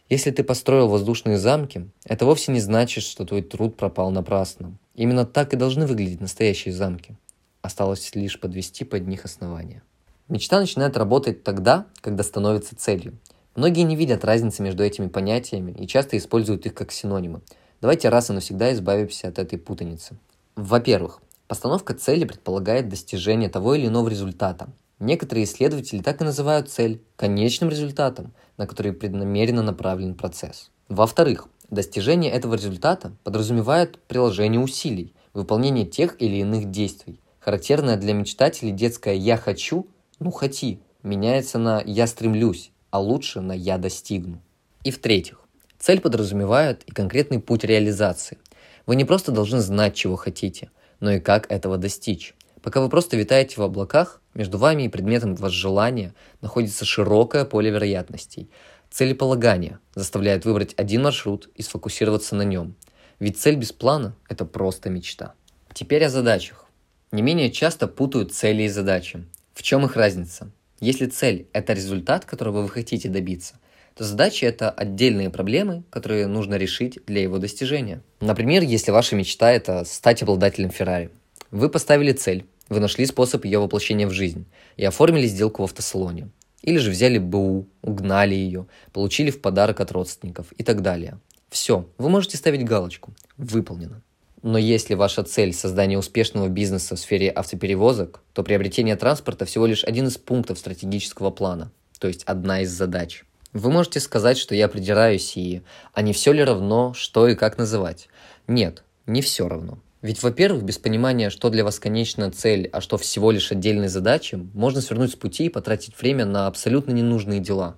Если 0.10 0.32
ты 0.32 0.44
построил 0.44 0.90
воздушные 0.90 1.38
замки, 1.38 1.90
это 2.04 2.26
вовсе 2.26 2.52
не 2.52 2.60
значит, 2.60 3.06
что 3.06 3.24
твой 3.24 3.42
труд 3.42 3.78
пропал 3.78 4.12
напрасно. 4.12 4.78
Именно 4.94 5.26
так 5.26 5.54
и 5.54 5.56
должны 5.56 5.88
выглядеть 5.88 6.20
настоящие 6.20 6.74
замки. 6.74 7.16
Осталось 7.62 8.14
лишь 8.16 8.38
подвести 8.38 8.84
под 8.84 9.08
них 9.08 9.24
основания. 9.24 9.82
Мечта 10.28 10.60
начинает 10.60 10.98
работать 10.98 11.42
тогда, 11.46 11.86
когда 12.02 12.22
становится 12.22 12.76
целью. 12.76 13.18
Многие 13.56 13.84
не 13.84 13.96
видят 13.96 14.26
разницы 14.26 14.62
между 14.62 14.84
этими 14.84 15.08
понятиями 15.08 15.72
и 15.72 15.88
часто 15.88 16.18
используют 16.18 16.66
их 16.66 16.74
как 16.74 16.92
синонимы. 16.92 17.40
Давайте 17.80 18.10
раз 18.10 18.30
и 18.30 18.34
навсегда 18.34 18.74
избавимся 18.74 19.30
от 19.30 19.40
этой 19.40 19.58
путаницы. 19.58 20.18
Во-первых, 20.58 21.22
постановка 21.48 21.94
цели 21.94 22.26
предполагает 22.26 22.90
достижение 22.90 23.48
того 23.48 23.76
или 23.76 23.88
иного 23.88 24.10
результата, 24.10 24.68
Некоторые 25.02 25.46
исследователи 25.46 26.00
так 26.00 26.22
и 26.22 26.24
называют 26.24 26.70
цель 26.70 27.02
конечным 27.16 27.72
результатом, 27.72 28.34
на 28.58 28.68
который 28.68 28.94
преднамеренно 28.94 29.64
направлен 29.64 30.14
процесс. 30.14 30.70
Во-вторых, 30.90 31.48
достижение 31.72 32.32
этого 32.32 32.54
результата 32.54 33.12
подразумевает 33.24 33.98
приложение 34.04 34.62
усилий, 34.62 35.16
выполнение 35.34 35.88
тех 35.88 36.22
или 36.22 36.36
иных 36.36 36.70
действий. 36.70 37.20
Характерное 37.40 37.98
для 37.98 38.14
мечтателей 38.14 38.72
детское 38.72 39.16
«я 39.16 39.38
хочу», 39.38 39.88
ну 40.20 40.30
хоти, 40.30 40.80
меняется 41.02 41.58
на 41.58 41.82
«я 41.84 42.06
стремлюсь», 42.06 42.70
а 42.92 43.00
лучше 43.00 43.42
на 43.42 43.54
«я 43.54 43.80
достигну». 43.80 44.40
И 44.84 44.92
в-третьих, 44.92 45.42
цель 45.80 46.00
подразумевает 46.00 46.84
и 46.84 46.92
конкретный 46.92 47.40
путь 47.40 47.64
реализации. 47.64 48.38
Вы 48.86 48.98
не 48.98 49.06
просто 49.06 49.32
должны 49.32 49.62
знать, 49.62 49.96
чего 49.96 50.16
хотите, 50.16 50.70
но 51.00 51.14
и 51.14 51.20
как 51.20 51.52
этого 51.52 51.78
достичь. 51.78 52.36
Пока 52.62 52.80
вы 52.82 52.90
просто 52.90 53.18
витаете 53.18 53.56
в 53.58 53.64
облаках, 53.64 54.22
между 54.34 54.58
вами 54.58 54.84
и 54.84 54.90
предметом 54.90 55.36
возжелания 55.36 56.14
находится 56.42 56.86
широкое 56.86 57.46
поле 57.46 57.72
вероятностей. 57.72 58.50
Целеполагание 58.90 59.80
заставляет 59.96 60.46
выбрать 60.46 60.74
один 60.78 61.04
маршрут 61.04 61.50
и 61.56 61.64
сфокусироваться 61.64 62.36
на 62.36 62.44
нем. 62.44 62.76
Ведь 63.20 63.40
цель 63.40 63.56
без 63.56 63.72
плана– 63.72 64.16
это 64.30 64.46
просто 64.46 64.90
мечта. 64.90 65.34
Теперь 65.74 66.06
о 66.06 66.10
задачах. 66.10 66.66
Не 67.12 67.22
менее 67.22 67.52
часто 67.52 67.88
путают 67.88 68.34
цели 68.34 68.64
и 68.64 68.68
задачи. 68.68 69.26
В 69.54 69.64
чем 69.64 69.86
их 69.86 69.96
разница? 69.96 70.52
Если 70.80 71.06
цель– 71.06 71.48
это 71.54 71.74
результат, 71.74 72.26
которого 72.26 72.62
вы 72.62 72.70
хотите 72.70 73.10
добиться, 73.10 73.56
то 73.96 74.04
задачи– 74.04 74.46
это 74.46 74.70
отдельные 74.70 75.30
проблемы, 75.30 75.84
которые 75.90 76.28
нужно 76.28 76.56
решить 76.56 77.00
для 77.06 77.22
его 77.22 77.38
достижения. 77.38 78.02
Например, 78.20 78.64
если 78.64 78.92
ваша 78.92 79.16
мечта– 79.16 79.52
это 79.54 79.84
стать 79.86 80.24
обладателем 80.24 80.70
Феррари. 80.70 81.12
Вы 81.52 81.70
поставили 81.70 82.14
цель, 82.14 82.46
вы 82.72 82.80
нашли 82.80 83.06
способ 83.06 83.44
ее 83.44 83.60
воплощения 83.60 84.08
в 84.08 84.12
жизнь 84.12 84.46
и 84.78 84.86
оформили 84.86 85.28
сделку 85.28 85.62
в 85.62 85.66
автосалоне. 85.66 86.30
Или 86.62 86.78
же 86.78 86.90
взяли 86.90 87.18
БУ, 87.18 87.68
угнали 87.82 88.34
ее, 88.34 88.66
получили 88.94 89.30
в 89.30 89.42
подарок 89.42 89.82
от 89.82 89.92
родственников 89.92 90.54
и 90.54 90.64
так 90.64 90.82
далее. 90.82 91.20
Все, 91.50 91.90
вы 91.98 92.10
можете 92.10 92.38
ставить 92.38 92.64
галочку. 92.64 93.14
Выполнено. 93.36 94.02
Но 94.42 94.58
если 94.58 94.94
ваша 94.94 95.24
цель– 95.24 95.54
создание 95.54 96.00
успешного 96.00 96.48
бизнеса 96.48 96.96
в 96.96 97.00
сфере 97.00 97.30
автоперевозок, 97.30 98.24
то 98.32 98.42
приобретение 98.42 98.96
транспорта 98.96 99.44
всего 99.44 99.66
лишь 99.66 99.84
один 99.84 100.08
из 100.08 100.18
пунктов 100.18 100.58
стратегического 100.58 101.30
плана, 101.30 101.74
то 102.00 102.08
есть 102.08 102.24
одна 102.24 102.62
из 102.62 102.72
задач. 102.72 103.26
Вы 103.52 103.70
можете 103.70 104.00
сказать, 104.00 104.38
что 104.38 104.56
я 104.56 104.70
придираюсь 104.70 105.36
и... 105.36 105.62
А 105.94 106.02
не 106.02 106.14
все 106.14 106.32
ли 106.32 106.42
равно, 106.42 106.94
что 106.94 107.28
и 107.28 107.36
как 107.36 107.58
называть? 107.58 108.08
Нет, 108.48 108.86
не 109.08 109.22
все 109.22 109.50
равно. 109.50 109.78
Ведь, 110.02 110.24
во-первых, 110.24 110.64
без 110.64 110.80
понимания, 110.80 111.30
что 111.30 111.50
для 111.50 111.64
вас 111.64 111.80
конечная 111.80 112.32
цель, 112.32 112.68
а 112.74 112.82
что 112.82 112.98
всего 112.98 113.30
лишь 113.30 113.52
отдельные 113.52 113.90
задачи, 113.90 114.36
можно 114.54 114.82
свернуть 114.82 115.12
с 115.12 115.16
пути 115.16 115.46
и 115.46 115.50
потратить 115.50 116.00
время 116.00 116.26
на 116.26 116.48
абсолютно 116.48 116.92
ненужные 116.92 117.40
дела. 117.40 117.78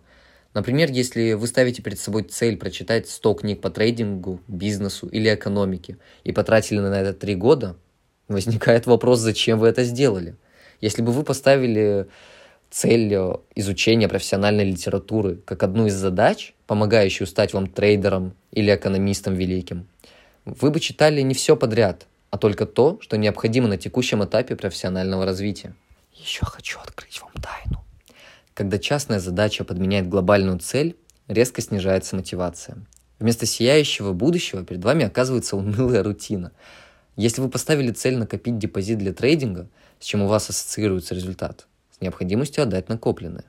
Например, 0.54 0.90
если 0.90 1.34
вы 1.34 1.48
ставите 1.48 1.82
перед 1.82 2.00
собой 2.00 2.24
цель 2.24 2.58
прочитать 2.58 3.10
100 3.10 3.34
книг 3.34 3.62
по 3.62 3.70
трейдингу, 3.70 4.40
бизнесу 4.48 5.08
или 5.08 5.34
экономике 5.34 5.98
и 6.24 6.32
потратили 6.32 6.80
на 6.80 7.02
это 7.02 7.14
3 7.14 7.36
года, 7.36 7.76
возникает 8.30 8.86
вопрос, 8.86 9.20
зачем 9.20 9.60
вы 9.60 9.68
это 9.68 9.84
сделали. 9.84 10.36
Если 10.80 11.02
бы 11.02 11.12
вы 11.12 11.24
поставили 11.24 12.08
цель 12.70 13.14
изучения 13.56 14.08
профессиональной 14.08 14.64
литературы 14.64 15.40
как 15.44 15.62
одну 15.64 15.88
из 15.88 15.96
задач, 15.96 16.54
помогающую 16.68 17.28
стать 17.28 17.54
вам 17.54 17.68
трейдером 17.68 18.34
или 18.52 18.74
экономистом 18.74 19.36
великим, 19.36 19.88
вы 20.46 20.72
бы 20.72 20.80
читали 20.80 21.22
не 21.22 21.34
все 21.34 21.58
подряд, 21.58 22.06
а 22.34 22.38
только 22.40 22.66
то, 22.66 22.98
что 23.00 23.16
необходимо 23.16 23.68
на 23.68 23.78
текущем 23.78 24.24
этапе 24.24 24.56
профессионального 24.56 25.24
развития. 25.24 25.76
Еще 26.16 26.44
хочу 26.48 26.80
открыть 26.80 27.22
вам 27.22 27.32
тайну. 27.34 27.86
Когда 28.56 28.80
частная 28.80 29.20
задача 29.20 29.64
подменяет 29.64 30.10
глобальную 30.10 30.58
цель, 30.58 30.96
резко 31.28 31.62
снижается 31.62 32.16
мотивация. 32.16 32.78
Вместо 33.20 33.46
сияющего 33.46 34.14
будущего 34.14 34.66
перед 34.66 34.84
вами 34.84 35.06
оказывается 35.06 35.56
унылая 35.56 36.02
рутина. 36.02 36.54
Если 37.18 37.40
вы 37.40 37.50
поставили 37.50 37.92
цель 37.92 38.18
накопить 38.18 38.58
депозит 38.58 38.98
для 38.98 39.14
трейдинга, 39.14 39.70
с 40.00 40.06
чем 40.06 40.24
у 40.24 40.28
вас 40.28 40.50
ассоциируется 40.50 41.14
результат, 41.14 41.68
с 41.96 42.02
необходимостью 42.02 42.64
отдать 42.64 42.90
накопленное. 42.90 43.46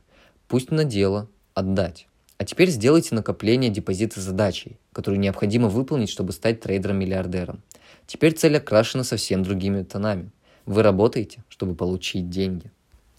Пусть 0.47 0.71
на 0.71 0.85
дело 0.85 1.31
отдать. 1.55 2.07
А 2.37 2.45
теперь 2.45 2.69
сделайте 2.69 3.15
накопление 3.15 3.71
депозита 3.71 4.21
задачей, 4.21 4.77
которую 4.93 5.21
необходимо 5.21 5.71
выполнить, 5.71 6.11
чтобы 6.11 6.35
стать 6.35 6.61
трейдером-миллиардером. 6.61 7.63
Теперь 8.07 8.35
цель 8.35 8.57
окрашена 8.57 9.05
совсем 9.05 9.43
другими 9.43 9.83
тонами. 9.83 10.31
Вы 10.67 10.83
работаете, 10.83 11.43
чтобы 11.49 11.75
получить 11.75 12.29
деньги. 12.31 12.71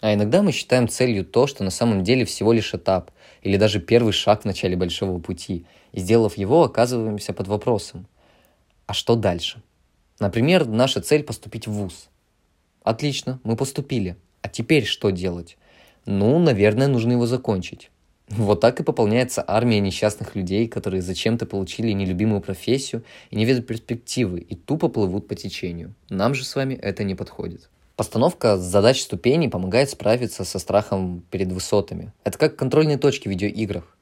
А 0.01 0.13
иногда 0.13 0.41
мы 0.41 0.51
считаем 0.51 0.87
целью 0.87 1.25
то, 1.25 1.47
что 1.47 1.63
на 1.63 1.71
самом 1.71 2.03
деле 2.03 2.25
всего 2.25 2.53
лишь 2.53 2.73
этап 2.73 3.11
или 3.41 3.57
даже 3.57 3.79
первый 3.79 4.13
шаг 4.13 4.41
в 4.41 4.45
начале 4.45 4.75
большого 4.75 5.19
пути, 5.19 5.65
и 5.91 5.99
сделав 5.99 6.37
его, 6.37 6.63
оказываемся 6.63 7.33
под 7.33 7.47
вопросом. 7.47 8.05
А 8.85 8.93
что 8.93 9.15
дальше? 9.15 9.61
Например, 10.19 10.65
наша 10.65 11.01
цель 11.01 11.23
поступить 11.23 11.67
в 11.67 11.71
ВУЗ. 11.71 12.09
Отлично, 12.83 13.39
мы 13.43 13.55
поступили. 13.55 14.15
А 14.41 14.47
теперь 14.47 14.85
что 14.85 15.09
делать? 15.09 15.57
Ну, 16.05 16.37
наверное, 16.37 16.87
нужно 16.87 17.13
его 17.13 17.25
закончить. 17.25 17.89
Вот 18.29 18.59
так 18.59 18.79
и 18.79 18.83
пополняется 18.83 19.43
армия 19.45 19.79
несчастных 19.79 20.35
людей, 20.35 20.67
которые 20.67 21.01
зачем-то 21.01 21.45
получили 21.45 21.91
нелюбимую 21.91 22.41
профессию 22.41 23.03
и 23.29 23.35
не 23.35 23.45
видят 23.45 23.67
перспективы, 23.67 24.39
и 24.39 24.55
тупо 24.55 24.87
плывут 24.87 25.27
по 25.27 25.35
течению. 25.35 25.93
Нам 26.09 26.33
же 26.33 26.43
с 26.43 26.55
вами 26.55 26.73
это 26.73 27.03
не 27.03 27.13
подходит. 27.13 27.69
Постановка 27.95 28.57
задач 28.57 29.01
ступеней 29.01 29.47
помогает 29.47 29.89
справиться 29.89 30.43
со 30.43 30.59
страхом 30.59 31.23
перед 31.29 31.51
высотами. 31.51 32.11
Это 32.23 32.37
как 32.37 32.55
контрольные 32.55 32.97
точки 32.97 33.27
в 33.27 33.31
видеоиграх. 33.31 33.95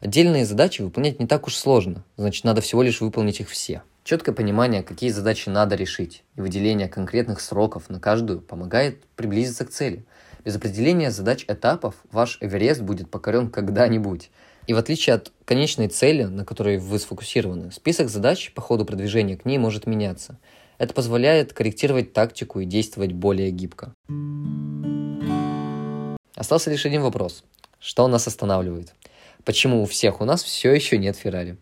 Отдельные 0.00 0.46
задачи 0.46 0.82
выполнять 0.82 1.18
не 1.18 1.26
так 1.26 1.46
уж 1.46 1.56
сложно, 1.56 2.04
значит 2.16 2.44
надо 2.44 2.60
всего 2.60 2.82
лишь 2.82 3.00
выполнить 3.00 3.40
их 3.40 3.48
все. 3.48 3.82
Четкое 4.04 4.34
понимание, 4.34 4.82
какие 4.82 5.10
задачи 5.10 5.48
надо 5.48 5.76
решить, 5.76 6.24
и 6.36 6.42
выделение 6.42 6.88
конкретных 6.88 7.40
сроков 7.40 7.88
на 7.88 7.98
каждую 7.98 8.40
помогает 8.40 9.02
приблизиться 9.16 9.64
к 9.64 9.70
цели. 9.70 10.04
Без 10.44 10.56
определения 10.56 11.10
задач 11.10 11.44
этапов 11.48 11.94
ваш 12.12 12.38
Эверест 12.40 12.82
будет 12.82 13.10
покорен 13.10 13.50
когда-нибудь. 13.50 14.30
И 14.66 14.74
в 14.74 14.78
отличие 14.78 15.14
от 15.14 15.32
конечной 15.44 15.88
цели, 15.88 16.24
на 16.24 16.44
которой 16.44 16.78
вы 16.78 16.98
сфокусированы, 16.98 17.70
список 17.72 18.08
задач 18.08 18.52
по 18.52 18.60
ходу 18.60 18.84
продвижения 18.84 19.36
к 19.36 19.44
ней 19.44 19.58
может 19.58 19.86
меняться– 19.86 20.38
это 20.78 20.92
позволяет 20.92 21.52
корректировать 21.52 22.12
тактику 22.12 22.60
и 22.60 22.64
действовать 22.64 23.12
более 23.12 23.50
гибко. 23.50 23.94
Остался 26.34 26.70
лишь 26.70 26.84
один 26.84 27.02
вопрос. 27.02 27.44
Что 27.78 28.08
нас 28.08 28.26
останавливает? 28.26 28.92
Почему 29.44 29.82
у 29.82 29.86
всех 29.86 30.20
у 30.20 30.24
нас 30.24 30.42
все 30.42 30.72
еще 30.72 30.98
нет 30.98 31.16
Феррари? 31.16 31.58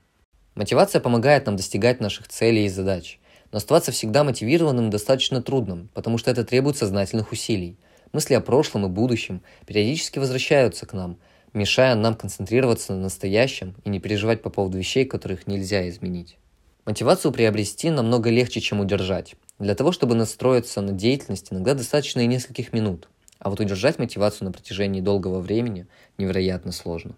Мотивация 0.54 1.00
помогает 1.00 1.46
нам 1.46 1.56
достигать 1.56 2.00
наших 2.00 2.28
целей 2.28 2.64
и 2.64 2.68
задач. 2.68 3.18
Но 3.50 3.58
оставаться 3.58 3.92
всегда 3.92 4.24
мотивированным 4.24 4.88
достаточно 4.88 5.42
трудным, 5.42 5.90
потому 5.92 6.16
что 6.16 6.30
это 6.30 6.44
требует 6.44 6.78
сознательных 6.78 7.32
усилий. 7.32 7.76
Мысли 8.12 8.34
о 8.34 8.42
прошлом 8.42 8.84
и 8.84 8.88
будущем 8.90 9.40
периодически 9.66 10.18
возвращаются 10.18 10.84
к 10.84 10.92
нам, 10.92 11.16
мешая 11.54 11.94
нам 11.94 12.14
концентрироваться 12.14 12.92
на 12.92 12.98
настоящем 12.98 13.74
и 13.84 13.88
не 13.88 14.00
переживать 14.00 14.42
по 14.42 14.50
поводу 14.50 14.76
вещей, 14.76 15.06
которых 15.06 15.46
нельзя 15.46 15.88
изменить. 15.88 16.36
Мотивацию 16.84 17.32
приобрести 17.32 17.88
намного 17.88 18.28
легче, 18.28 18.60
чем 18.60 18.80
удержать. 18.80 19.34
Для 19.58 19.74
того, 19.74 19.92
чтобы 19.92 20.14
настроиться 20.14 20.82
на 20.82 20.92
деятельность, 20.92 21.52
иногда 21.52 21.72
достаточно 21.72 22.20
и 22.20 22.26
нескольких 22.26 22.74
минут. 22.74 23.08
А 23.38 23.48
вот 23.48 23.60
удержать 23.60 23.98
мотивацию 23.98 24.46
на 24.46 24.52
протяжении 24.52 25.00
долгого 25.00 25.40
времени 25.40 25.86
невероятно 26.18 26.70
сложно. 26.72 27.14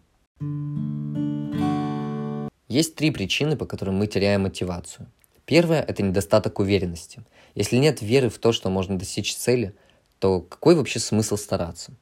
Есть 2.69 2.95
три 2.95 3.11
причины, 3.11 3.57
по 3.57 3.67
которым 3.67 3.97
мы 3.97 4.07
теряем 4.07 4.43
мотивацию. 4.43 5.09
Первая– 5.45 5.83
это 5.89 6.03
недостаток 6.03 6.61
уверенности. 6.61 7.23
Если 7.55 7.79
нет 7.79 8.01
веры 8.01 8.29
в 8.31 8.39
то, 8.39 8.53
что 8.53 8.71
можно 8.71 8.99
достичь 8.99 9.35
цели, 9.35 9.75
то 10.19 10.41
какой 10.41 10.75
вообще 10.75 10.99
смысл 10.99 11.37
стараться? 11.37 11.93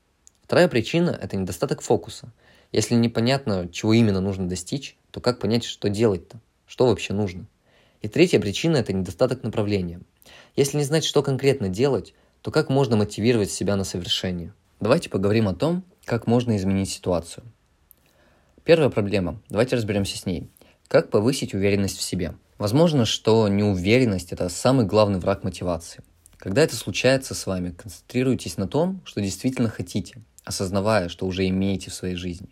Вторая 0.42 0.68
причина– 0.68 1.18
это 1.22 1.36
недостаток 1.36 1.80
фокуса. 1.82 2.32
Если 2.72 2.94
непонятно, 2.94 3.68
чего 3.68 3.92
именно 3.92 4.20
нужно 4.20 4.48
достичь, 4.48 4.96
то 5.10 5.20
как 5.20 5.38
понять, 5.38 5.64
что 5.64 5.88
делать-то? 5.88 6.40
Что 6.66 6.86
вообще 6.86 7.12
нужно? 7.14 7.46
И 8.00 8.08
третья 8.08 8.40
причина– 8.40 8.76
это 8.78 8.92
недостаток 8.92 9.42
направления. 9.42 10.00
Если 10.56 10.76
не 10.76 10.84
знать, 10.84 11.04
что 11.04 11.22
конкретно 11.22 11.68
делать, 11.68 12.14
то 12.42 12.50
как 12.50 12.68
можно 12.68 12.96
мотивировать 12.96 13.50
себя 13.50 13.76
на 13.76 13.84
совершение? 13.84 14.52
Давайте 14.80 15.08
поговорим 15.08 15.48
о 15.48 15.54
том, 15.54 15.84
как 16.04 16.26
можно 16.26 16.56
изменить 16.56 16.90
ситуацию. 16.90 17.44
Первая 18.64 18.90
проблема. 18.90 19.40
Давайте 19.48 19.76
разберемся 19.76 20.18
с 20.18 20.26
ней. 20.26 20.48
Как 20.88 21.10
повысить 21.10 21.54
уверенность 21.54 21.98
в 21.98 22.02
себе? 22.02 22.34
Возможно, 22.58 23.06
что 23.06 23.48
неуверенность– 23.48 24.32
это 24.34 24.48
самый 24.48 24.86
главный 24.86 25.18
враг 25.18 25.44
мотивации. 25.44 26.02
Когда 26.42 26.62
это 26.62 26.74
случается 26.74 27.36
с 27.36 27.46
вами, 27.46 27.70
концентрируйтесь 27.70 28.56
на 28.56 28.66
том, 28.66 29.00
что 29.04 29.20
действительно 29.20 29.68
хотите, 29.68 30.16
осознавая, 30.42 31.08
что 31.08 31.24
уже 31.24 31.46
имеете 31.46 31.88
в 31.88 31.94
своей 31.94 32.16
жизни. 32.16 32.48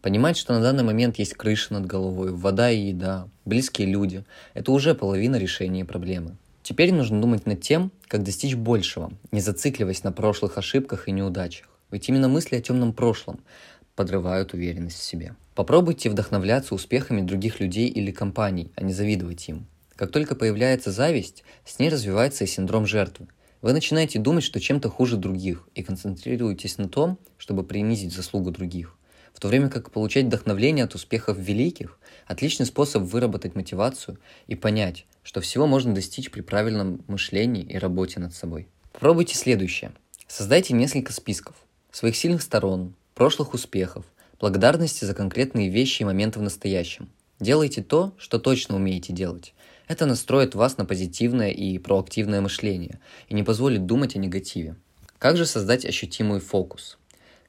Понимать, 0.00 0.36
что 0.36 0.52
на 0.52 0.60
данный 0.60 0.84
момент 0.84 1.18
есть 1.18 1.34
крыша 1.34 1.72
над 1.72 1.84
головой, 1.84 2.30
вода 2.30 2.70
и 2.70 2.90
еда, 2.90 3.28
близкие 3.44 3.88
люди– 3.88 4.24
это 4.54 4.70
уже 4.70 4.94
половина 4.94 5.34
решения 5.34 5.84
проблемы. 5.84 6.36
Теперь 6.62 6.94
нужно 6.94 7.20
думать 7.20 7.44
над 7.44 7.60
тем, 7.60 7.90
как 8.06 8.22
достичь 8.22 8.54
большего, 8.54 9.10
не 9.32 9.40
зацикливаясь 9.40 10.04
на 10.04 10.12
прошлых 10.12 10.56
ошибках 10.56 11.08
и 11.08 11.10
неудачах. 11.10 11.66
Ведь 11.90 12.08
именно 12.08 12.28
мысли 12.28 12.54
о 12.54 12.60
темном 12.60 12.92
прошлом 12.92 13.40
подрывают 13.96 14.52
уверенность 14.52 15.00
в 15.00 15.02
себе. 15.02 15.34
Попробуйте 15.56 16.10
вдохновляться 16.10 16.76
успехами 16.76 17.22
других 17.22 17.58
людей 17.58 17.88
или 17.88 18.12
компаний, 18.12 18.70
а 18.76 18.84
не 18.84 18.92
завидовать 18.92 19.48
им. 19.48 19.66
Как 20.02 20.10
только 20.10 20.34
появляется 20.34 20.90
зависть, 20.90 21.44
с 21.64 21.78
ней 21.78 21.88
развивается 21.88 22.42
и 22.42 22.48
синдром 22.48 22.86
жертвы. 22.86 23.28
Вы 23.60 23.72
начинаете 23.72 24.18
думать, 24.18 24.42
что 24.42 24.58
чем-то 24.58 24.88
хуже 24.88 25.16
других, 25.16 25.68
и 25.76 25.84
концентрируетесь 25.84 26.76
на 26.76 26.88
том, 26.88 27.20
чтобы 27.38 27.62
принизить 27.62 28.12
заслугу 28.12 28.50
других 28.50 28.96
в 29.32 29.38
то 29.38 29.46
время 29.46 29.68
как 29.68 29.92
получать 29.92 30.24
вдохновление 30.24 30.86
от 30.86 30.96
успехов 30.96 31.38
великих– 31.38 32.00
отличный 32.26 32.66
способ 32.66 33.04
выработать 33.04 33.54
мотивацию 33.54 34.18
и 34.48 34.56
понять, 34.56 35.06
что 35.22 35.40
всего 35.40 35.68
можно 35.68 35.94
достичь 35.94 36.32
при 36.32 36.40
правильном 36.40 37.04
мышлении 37.06 37.62
и 37.62 37.78
работе 37.78 38.18
над 38.18 38.34
собой. 38.34 38.66
Попробуйте 38.92 39.36
следующее. 39.36 39.92
Создайте 40.26 40.74
несколько 40.74 41.12
списков 41.12 41.54
своих 41.92 42.16
сильных 42.16 42.42
сторон, 42.42 42.94
прошлых 43.14 43.54
успехов, 43.54 44.04
благодарности 44.40 45.04
за 45.04 45.14
конкретные 45.14 45.68
вещи 45.68 46.02
и 46.02 46.04
моменты 46.04 46.40
в 46.40 46.42
настоящем. 46.42 47.08
Делайте 47.42 47.82
то, 47.82 48.12
что 48.18 48.38
точно 48.38 48.76
умеете 48.76 49.12
делать. 49.12 49.52
Это 49.88 50.06
настроит 50.06 50.54
вас 50.54 50.78
на 50.78 50.84
позитивное 50.84 51.50
и 51.50 51.76
проактивное 51.78 52.40
мышление 52.40 53.00
и 53.28 53.34
не 53.34 53.42
позволит 53.42 53.84
думать 53.84 54.14
о 54.14 54.20
негативе. 54.20 54.76
Как 55.18 55.36
же 55.36 55.44
создать 55.44 55.84
ощутимый 55.84 56.38
фокус? 56.38 56.98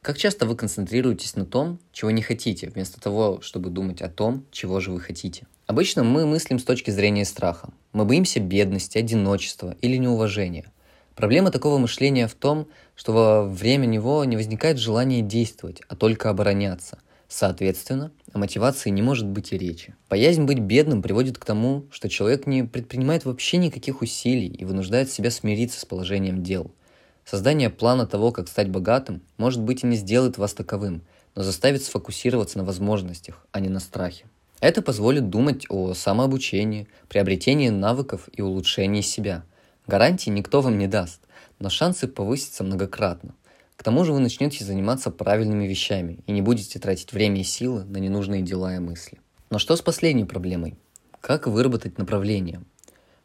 Как 0.01 0.17
часто 0.17 0.47
вы 0.47 0.55
концентрируетесь 0.55 1.35
на 1.35 1.45
том, 1.45 1.77
чего 1.91 2.09
не 2.09 2.23
хотите, 2.23 2.69
вместо 2.69 2.99
того, 2.99 3.39
чтобы 3.41 3.69
думать 3.69 4.01
о 4.01 4.09
том, 4.09 4.47
чего 4.49 4.79
же 4.79 4.89
вы 4.89 4.99
хотите? 4.99 5.45
Обычно 5.67 6.03
мы 6.03 6.25
мыслим 6.25 6.57
с 6.57 6.63
точки 6.63 6.89
зрения 6.89 7.23
страха. 7.23 7.69
Мы 7.91 8.03
боимся 8.03 8.39
бедности, 8.39 8.97
одиночества 8.97 9.75
или 9.81 9.97
неуважения. 9.97 10.73
Проблема 11.13 11.51
такого 11.51 11.77
мышления 11.77 12.27
в 12.27 12.33
том, 12.33 12.67
что 12.95 13.13
во 13.13 13.43
время 13.47 13.85
него 13.85 14.25
не 14.25 14.37
возникает 14.37 14.79
желания 14.79 15.21
действовать, 15.21 15.83
а 15.87 15.95
только 15.95 16.31
обороняться. 16.31 16.97
Соответственно, 17.27 18.11
о 18.33 18.39
мотивации 18.39 18.89
не 18.89 19.01
может 19.01 19.27
быть 19.27 19.53
и 19.53 19.57
речи. 19.57 19.95
Боязнь 20.09 20.43
быть 20.43 20.59
бедным 20.59 21.01
приводит 21.01 21.37
к 21.37 21.45
тому, 21.45 21.85
что 21.91 22.09
человек 22.09 22.47
не 22.47 22.63
предпринимает 22.63 23.25
вообще 23.25 23.57
никаких 23.57 24.01
усилий 24.01 24.47
и 24.47 24.65
вынуждает 24.65 25.11
себя 25.11 25.31
смириться 25.31 25.79
с 25.79 25.85
положением 25.85 26.43
дел– 26.43 26.71
Создание 27.25 27.69
плана 27.69 28.05
того, 28.05 28.31
как 28.31 28.49
стать 28.49 28.69
богатым, 28.69 29.21
может 29.37 29.61
быть 29.61 29.83
и 29.83 29.87
не 29.87 29.95
сделает 29.95 30.37
вас 30.37 30.53
таковым, 30.53 31.03
но 31.35 31.43
заставит 31.43 31.83
сфокусироваться 31.83 32.57
на 32.57 32.65
возможностях, 32.65 33.45
а 33.51 33.59
не 33.59 33.69
на 33.69 33.79
страхе. 33.79 34.25
Это 34.59 34.81
позволит 34.81 35.29
думать 35.29 35.65
о 35.69 35.93
самообучении, 35.93 36.87
приобретении 37.07 37.69
навыков 37.69 38.29
и 38.33 38.41
улучшении 38.41 39.01
себя. 39.01 39.43
Гарантии 39.87 40.29
никто 40.29 40.61
вам 40.61 40.77
не 40.77 40.87
даст, 40.87 41.21
но 41.59 41.69
шансы 41.69 42.07
повысятся 42.07 42.63
многократно. 42.63 43.35
К 43.75 43.83
тому 43.83 44.03
же 44.05 44.13
вы 44.13 44.19
начнете 44.19 44.63
заниматься 44.63 45.11
правильными 45.11 45.65
вещами 45.65 46.19
и 46.27 46.31
не 46.31 46.41
будете 46.41 46.79
тратить 46.79 47.11
время 47.11 47.41
и 47.41 47.43
силы 47.43 47.83
на 47.85 47.97
ненужные 47.97 48.41
дела 48.41 48.75
и 48.75 48.79
мысли. 48.79 49.19
Но 49.49 49.59
что 49.59 49.75
с 49.75 49.81
последней 49.81 50.25
проблемой? 50.25 50.75
Как 51.21 51.47
выработать 51.47 51.97
направление? 51.97 52.61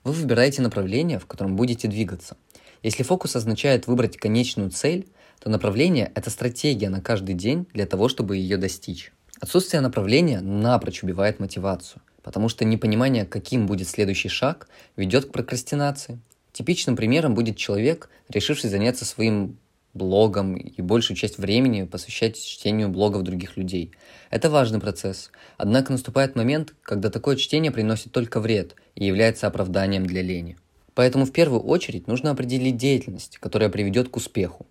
Вы 0.04 0.12
выбираете 0.12 0.62
направление, 0.62 1.18
в 1.18 1.26
котором 1.26 1.56
будете 1.56 1.88
двигаться– 1.88 2.36
если 2.82 3.02
фокус 3.02 3.34
означает 3.34 3.86
выбрать 3.86 4.16
конечную 4.16 4.70
цель, 4.70 5.08
то 5.40 5.50
направление– 5.50 6.12
это 6.14 6.30
стратегия 6.30 6.88
на 6.88 7.00
каждый 7.00 7.34
день 7.34 7.66
для 7.72 7.86
того, 7.86 8.08
чтобы 8.08 8.36
ее 8.36 8.56
достичь. 8.56 9.12
Отсутствие 9.40 9.80
направления 9.80 10.40
напрочь 10.40 11.02
убивает 11.02 11.40
мотивацию, 11.40 12.02
потому 12.22 12.48
что 12.48 12.64
непонимание, 12.64 13.24
каким 13.24 13.66
будет 13.66 13.88
следующий 13.88 14.28
шаг, 14.28 14.68
ведет 14.96 15.26
к 15.26 15.32
прокрастинации. 15.32 16.20
Типичным 16.52 16.96
примером 16.96 17.34
будет 17.34 17.56
человек, 17.56 18.10
решивший 18.28 18.70
заняться 18.70 19.04
своим 19.04 19.58
блогам 19.94 20.56
и 20.56 20.80
большую 20.82 21.16
часть 21.16 21.38
времени 21.38 21.84
посвящать 21.84 22.36
чтению 22.36 22.88
блогов 22.88 23.22
других 23.22 23.56
людей. 23.56 23.92
Это 24.30 24.50
важный 24.50 24.80
процесс. 24.80 25.30
Однако 25.56 25.92
наступает 25.92 26.36
момент, 26.36 26.74
когда 26.82 27.10
такое 27.10 27.36
чтение 27.36 27.72
приносит 27.72 28.12
только 28.12 28.40
вред 28.40 28.74
и 28.94 29.04
является 29.04 29.46
оправданием 29.46 30.06
для 30.06 30.22
лени. 30.22 30.56
Поэтому 30.94 31.24
в 31.24 31.32
первую 31.32 31.60
очередь 31.60 32.06
нужно 32.08 32.30
определить 32.30 32.76
деятельность, 32.76 33.38
которая 33.38 33.68
приведет 33.68 34.08
к 34.08 34.16
успеху. 34.16 34.66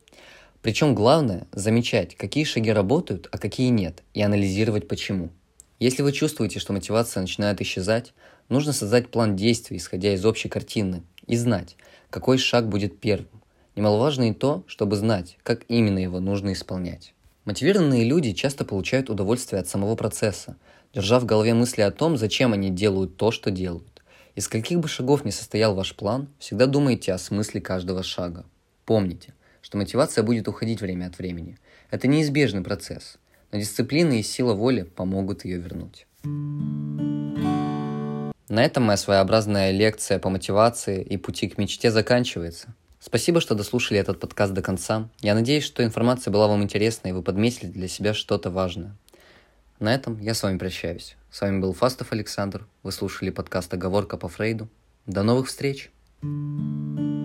Причем 0.61 0.95
главное– 0.95 1.47
замечать, 1.53 2.15
какие 2.15 2.43
шаги 2.43 2.71
работают, 2.71 3.29
а 3.31 3.37
какие 3.37 3.69
нет, 3.69 4.03
и 4.13 4.21
анализировать 4.21 4.87
почему. 4.87 5.29
Если 5.79 6.01
вы 6.01 6.11
чувствуете, 6.11 6.59
что 6.59 6.73
мотивация 6.73 7.21
начинает 7.21 7.61
исчезать, 7.61 8.13
нужно 8.49 8.73
создать 8.73 9.09
план 9.09 9.35
действий, 9.35 9.77
исходя 9.77 10.13
из 10.13 10.25
общей 10.25 10.49
картины, 10.49 11.03
и 11.27 11.37
знать, 11.37 11.77
какой 12.09 12.37
шаг 12.37 12.67
будет 12.67 12.99
первым. 12.99 13.36
Немаловажно 13.77 14.31
и 14.31 14.33
то, 14.33 14.63
чтобы 14.65 14.95
знать, 14.95 15.37
как 15.43 15.61
именно 15.67 15.99
его 15.99 16.19
нужно 16.19 16.53
исполнять. 16.53 17.13
Мотивированные 17.45 18.05
люди 18.05 18.33
часто 18.33 18.65
получают 18.65 19.11
удовольствие 19.11 19.61
от 19.61 19.67
самого 19.67 19.95
процесса, 19.95 20.57
держа 20.95 21.19
в 21.19 21.25
голове 21.25 21.53
мысли 21.53 21.81
о 21.81 21.91
том, 21.91 22.17
зачем 22.17 22.53
они 22.53 22.71
делают 22.71 23.17
то, 23.17 23.29
что 23.29 23.51
делают. 23.51 24.01
Из 24.33 24.47
каких 24.47 24.79
бы 24.79 24.87
шагов 24.87 25.25
ни 25.25 25.29
состоял 25.29 25.75
ваш 25.75 25.95
план, 25.95 26.27
всегда 26.39 26.65
думайте 26.65 27.13
о 27.13 27.19
смысле 27.19 27.61
каждого 27.61 28.01
шага. 28.01 28.45
Помните, 28.83 29.35
что 29.61 29.77
мотивация 29.77 30.23
будет 30.23 30.47
уходить 30.47 30.81
время 30.81 31.05
от 31.05 31.19
времени. 31.19 31.59
Это 31.91 32.07
неизбежный 32.07 32.63
процесс, 32.63 33.19
но 33.51 33.59
дисциплина 33.59 34.11
и 34.13 34.23
сила 34.23 34.55
воли 34.55 34.81
помогут 34.81 35.45
ее 35.45 35.59
вернуть. 35.59 36.07
На 38.49 38.65
этом 38.65 38.85
моя 38.85 38.97
своеобразная 38.97 39.69
лекция 39.69 40.17
по 40.17 40.29
мотивации 40.29 41.03
и 41.03 41.15
пути 41.17 41.47
к 41.47 41.59
мечте 41.59 41.91
заканчивается. 41.91 42.73
Спасибо, 42.99 43.41
что 43.41 43.55
дослушали 43.55 43.99
этот 43.99 44.19
подкаст 44.19 44.53
до 44.53 44.61
конца. 44.61 45.09
Я 45.19 45.35
надеюсь, 45.35 45.63
что 45.63 45.83
информация 45.83 46.31
была 46.31 46.47
вам 46.47 46.63
интересна 46.63 47.09
и 47.09 47.11
вы 47.11 47.21
подметили 47.21 47.69
для 47.69 47.87
себя 47.87 48.13
что-то 48.13 48.49
важное. 48.49 48.95
На 49.79 49.93
этом 49.93 50.19
я 50.19 50.33
с 50.33 50.41
вами 50.41 50.57
прощаюсь. 50.57 51.15
С 51.29 51.41
вами 51.41 51.59
был 51.59 51.73
Фастов 51.73 52.11
Александр. 52.11 52.65
Вы 52.81 52.91
слушали 52.91 53.29
подкаст 53.29 53.73
«Оговорка 53.73 54.17
по 54.17 54.27
Фрейду». 54.27 54.67
До 55.05 55.23
новых 55.23 55.47
встреч! 55.47 55.91
thank 56.19 56.99
you 56.99 57.16